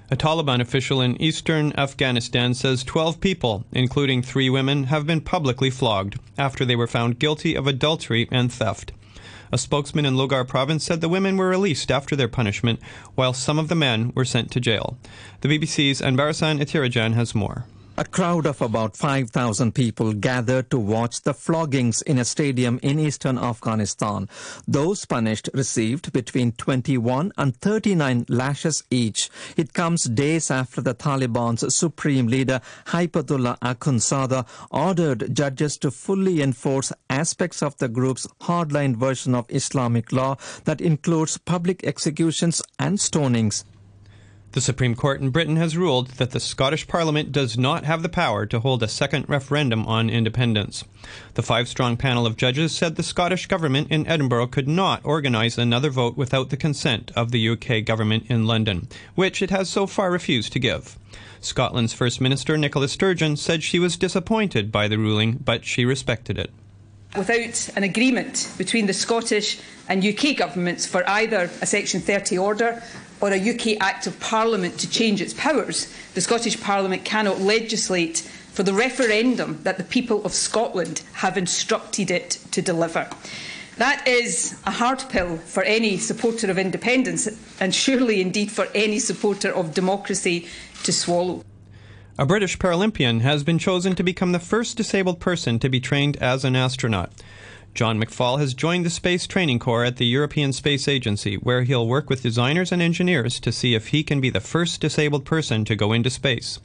A 0.10 0.16
Taliban 0.16 0.62
official 0.62 1.02
in 1.02 1.22
eastern 1.22 1.74
Afghanistan 1.74 2.54
says 2.54 2.86
12 2.86 3.20
people, 3.20 3.66
including 3.74 4.22
three 4.22 4.50
women, 4.50 4.86
have 4.86 5.06
been 5.06 5.20
publicly 5.20 5.70
flogged 5.70 6.18
after 6.38 6.64
they 6.64 6.78
were 6.78 6.88
found 6.88 7.20
guilty 7.20 7.56
of 7.56 7.68
adultery 7.68 8.26
and 8.32 8.50
theft. 8.50 8.94
A 9.52 9.58
spokesman 9.58 10.06
in 10.06 10.16
Logar 10.16 10.48
province 10.48 10.86
said 10.86 11.02
the 11.02 11.10
women 11.10 11.36
were 11.36 11.50
released 11.50 11.92
after 11.92 12.16
their 12.16 12.30
punishment, 12.30 12.80
while 13.16 13.34
some 13.34 13.60
of 13.60 13.68
the 13.68 13.76
men 13.76 14.14
were 14.16 14.24
sent 14.24 14.50
to 14.52 14.62
jail. 14.62 14.98
The 15.42 15.50
BBC's 15.50 16.02
Anbarasan 16.02 16.62
Ethirajan 16.62 17.14
has 17.14 17.36
more. 17.36 17.66
A 18.00 18.06
crowd 18.06 18.46
of 18.46 18.62
about 18.62 18.96
5,000 18.96 19.74
people 19.74 20.14
gathered 20.14 20.70
to 20.70 20.78
watch 20.78 21.24
the 21.24 21.34
floggings 21.34 22.04
in 22.04 22.20
a 22.20 22.26
stadium 22.26 22.80
in 22.84 23.00
eastern 23.00 23.40
Afghanistan. 23.40 24.30
Those 24.68 25.04
punished 25.06 25.50
received 25.56 26.14
between 26.14 26.52
21 26.52 27.32
and 27.40 27.58
39 27.58 28.28
lashes 28.30 28.84
each. 28.92 29.32
It 29.56 29.74
comes 29.74 30.04
days 30.04 30.52
after 30.52 30.80
the 30.80 30.94
Taliban's 30.94 31.76
supreme 31.76 32.28
leader, 32.28 32.62
Haibatullah 32.86 33.58
Akhundzada, 33.62 34.46
ordered 34.70 35.34
judges 35.34 35.76
to 35.78 35.90
fully 35.90 36.44
enforce 36.44 36.94
aspects 37.10 37.64
of 37.64 37.76
the 37.80 37.88
group's 37.88 38.28
hardline 38.42 38.96
version 38.96 39.34
of 39.34 39.48
Islamic 39.50 40.12
law 40.12 40.38
that 40.66 40.82
includes 40.82 41.40
public 41.40 41.84
executions 41.84 42.62
and 42.78 43.00
stonings. 43.00 43.64
The 44.58 44.62
Supreme 44.62 44.96
Court 44.96 45.22
in 45.22 45.30
Britain 45.30 45.58
has 45.58 45.78
ruled 45.78 46.08
that 46.18 46.32
the 46.32 46.40
Scottish 46.40 46.88
Parliament 46.88 47.32
does 47.32 47.60
not 47.60 47.86
have 47.86 48.02
the 48.02 48.10
power 48.10 48.48
to 48.48 48.60
hold 48.60 48.82
a 48.82 48.88
second 48.88 49.30
referendum 49.30 49.86
on 49.86 50.10
independence. 50.10 50.84
The 51.36 51.44
five 51.44 51.68
strong 51.68 51.96
panel 51.96 52.26
of 52.26 52.38
judges 52.38 52.72
said 52.72 52.96
the 52.96 53.04
Scottish 53.04 53.46
Government 53.46 53.92
in 53.92 54.08
Edinburgh 54.08 54.48
could 54.48 54.68
not 54.68 55.06
organise 55.06 55.60
another 55.60 55.92
vote 55.92 56.18
without 56.18 56.50
the 56.50 56.58
consent 56.58 57.12
of 57.16 57.30
the 57.30 57.50
UK 57.50 57.86
Government 57.86 58.26
in 58.30 58.48
London, 58.48 58.88
which 59.14 59.44
it 59.44 59.52
has 59.52 59.70
so 59.70 59.86
far 59.86 60.10
refused 60.10 60.54
to 60.54 60.60
give. 60.60 60.98
Scotland's 61.40 61.94
First 61.94 62.20
Minister 62.20 62.58
Nicola 62.58 62.88
Sturgeon 62.88 63.38
said 63.38 63.62
she 63.62 63.78
was 63.78 63.96
disappointed 63.96 64.72
by 64.72 64.88
the 64.88 64.98
ruling, 64.98 65.34
but 65.34 65.66
she 65.66 65.86
respected 65.86 66.40
it. 66.40 66.50
Without 67.16 67.70
an 67.76 67.84
agreement 67.84 68.52
between 68.58 68.88
the 68.88 68.94
Scottish 68.94 69.60
and 69.88 70.04
UK 70.04 70.36
governments 70.36 70.88
for 70.88 71.08
either 71.08 71.44
a 71.62 71.66
Section 71.68 72.02
30 72.02 72.40
order 72.40 72.82
or 73.22 73.32
a 73.32 73.50
UK 73.50 73.78
Act 73.80 74.08
of 74.08 74.20
Parliament 74.20 74.80
to 74.80 74.90
change 74.90 75.22
its 75.22 75.34
powers, 75.34 75.94
the 76.14 76.22
Scottish 76.22 76.60
Parliament 76.62 77.06
cannot 77.06 77.40
legislate 77.40 78.20
for 78.54 78.64
the 78.64 78.74
referendum 78.74 79.60
that 79.64 79.78
the 79.78 79.84
people 79.84 80.24
of 80.26 80.34
Scotland 80.34 81.04
have 81.14 81.38
instructed 81.38 82.10
it 82.10 82.40
to 82.52 82.62
deliver. 82.62 83.08
That 83.78 84.08
is 84.08 84.60
a 84.66 84.72
hard 84.72 85.04
pill 85.10 85.38
for 85.38 85.62
any 85.62 85.98
supporter 85.98 86.50
of 86.50 86.58
independence 86.58 87.28
and 87.60 87.76
surely 87.76 88.22
indeed 88.22 88.52
for 88.52 88.68
any 88.74 88.98
supporter 88.98 89.54
of 89.54 89.76
democracy 89.76 90.48
to 90.84 90.92
swallow. 90.92 91.44
A 92.18 92.26
British 92.26 92.58
Paralympian 92.58 93.22
has 93.22 93.44
been 93.44 93.60
chosen 93.60 93.94
to 93.94 94.02
become 94.02 94.32
the 94.32 94.40
first 94.40 94.76
disabled 94.76 95.20
person 95.20 95.60
to 95.60 95.70
be 95.70 95.80
trained 95.80 96.18
as 96.18 96.44
an 96.44 96.56
astronaut. 96.56 97.12
John 97.74 98.00
McFall 98.00 98.40
has 98.40 98.54
joined 98.54 98.86
the 98.86 98.90
Space 98.90 99.28
Training 99.28 99.60
Corps 99.60 99.86
at 99.86 99.98
the 99.98 100.06
European 100.06 100.52
Space 100.52 100.88
Agency, 100.88 101.36
where 101.36 101.64
he'll 101.64 101.88
work 101.88 102.10
with 102.10 102.24
designers 102.24 102.72
and 102.72 102.82
engineers 102.82 103.40
to 103.40 103.52
see 103.52 103.76
if 103.76 103.88
he 103.88 104.04
can 104.04 104.20
be 104.20 104.30
the 104.30 104.40
first 104.40 104.82
disabled 104.82 105.26
person 105.26 105.64
to 105.66 105.76
go 105.76 105.94
into 105.94 106.10
space. 106.10 106.60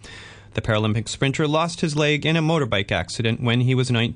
The 0.54 0.60
Paralympic 0.60 1.08
sprinter 1.08 1.48
lost 1.48 1.80
his 1.80 1.96
leg 1.96 2.26
in 2.26 2.36
a 2.36 2.42
motorbike 2.42 2.92
accident 2.92 3.40
when 3.40 3.62
he 3.62 3.74
was 3.74 3.90
19. 3.90 4.10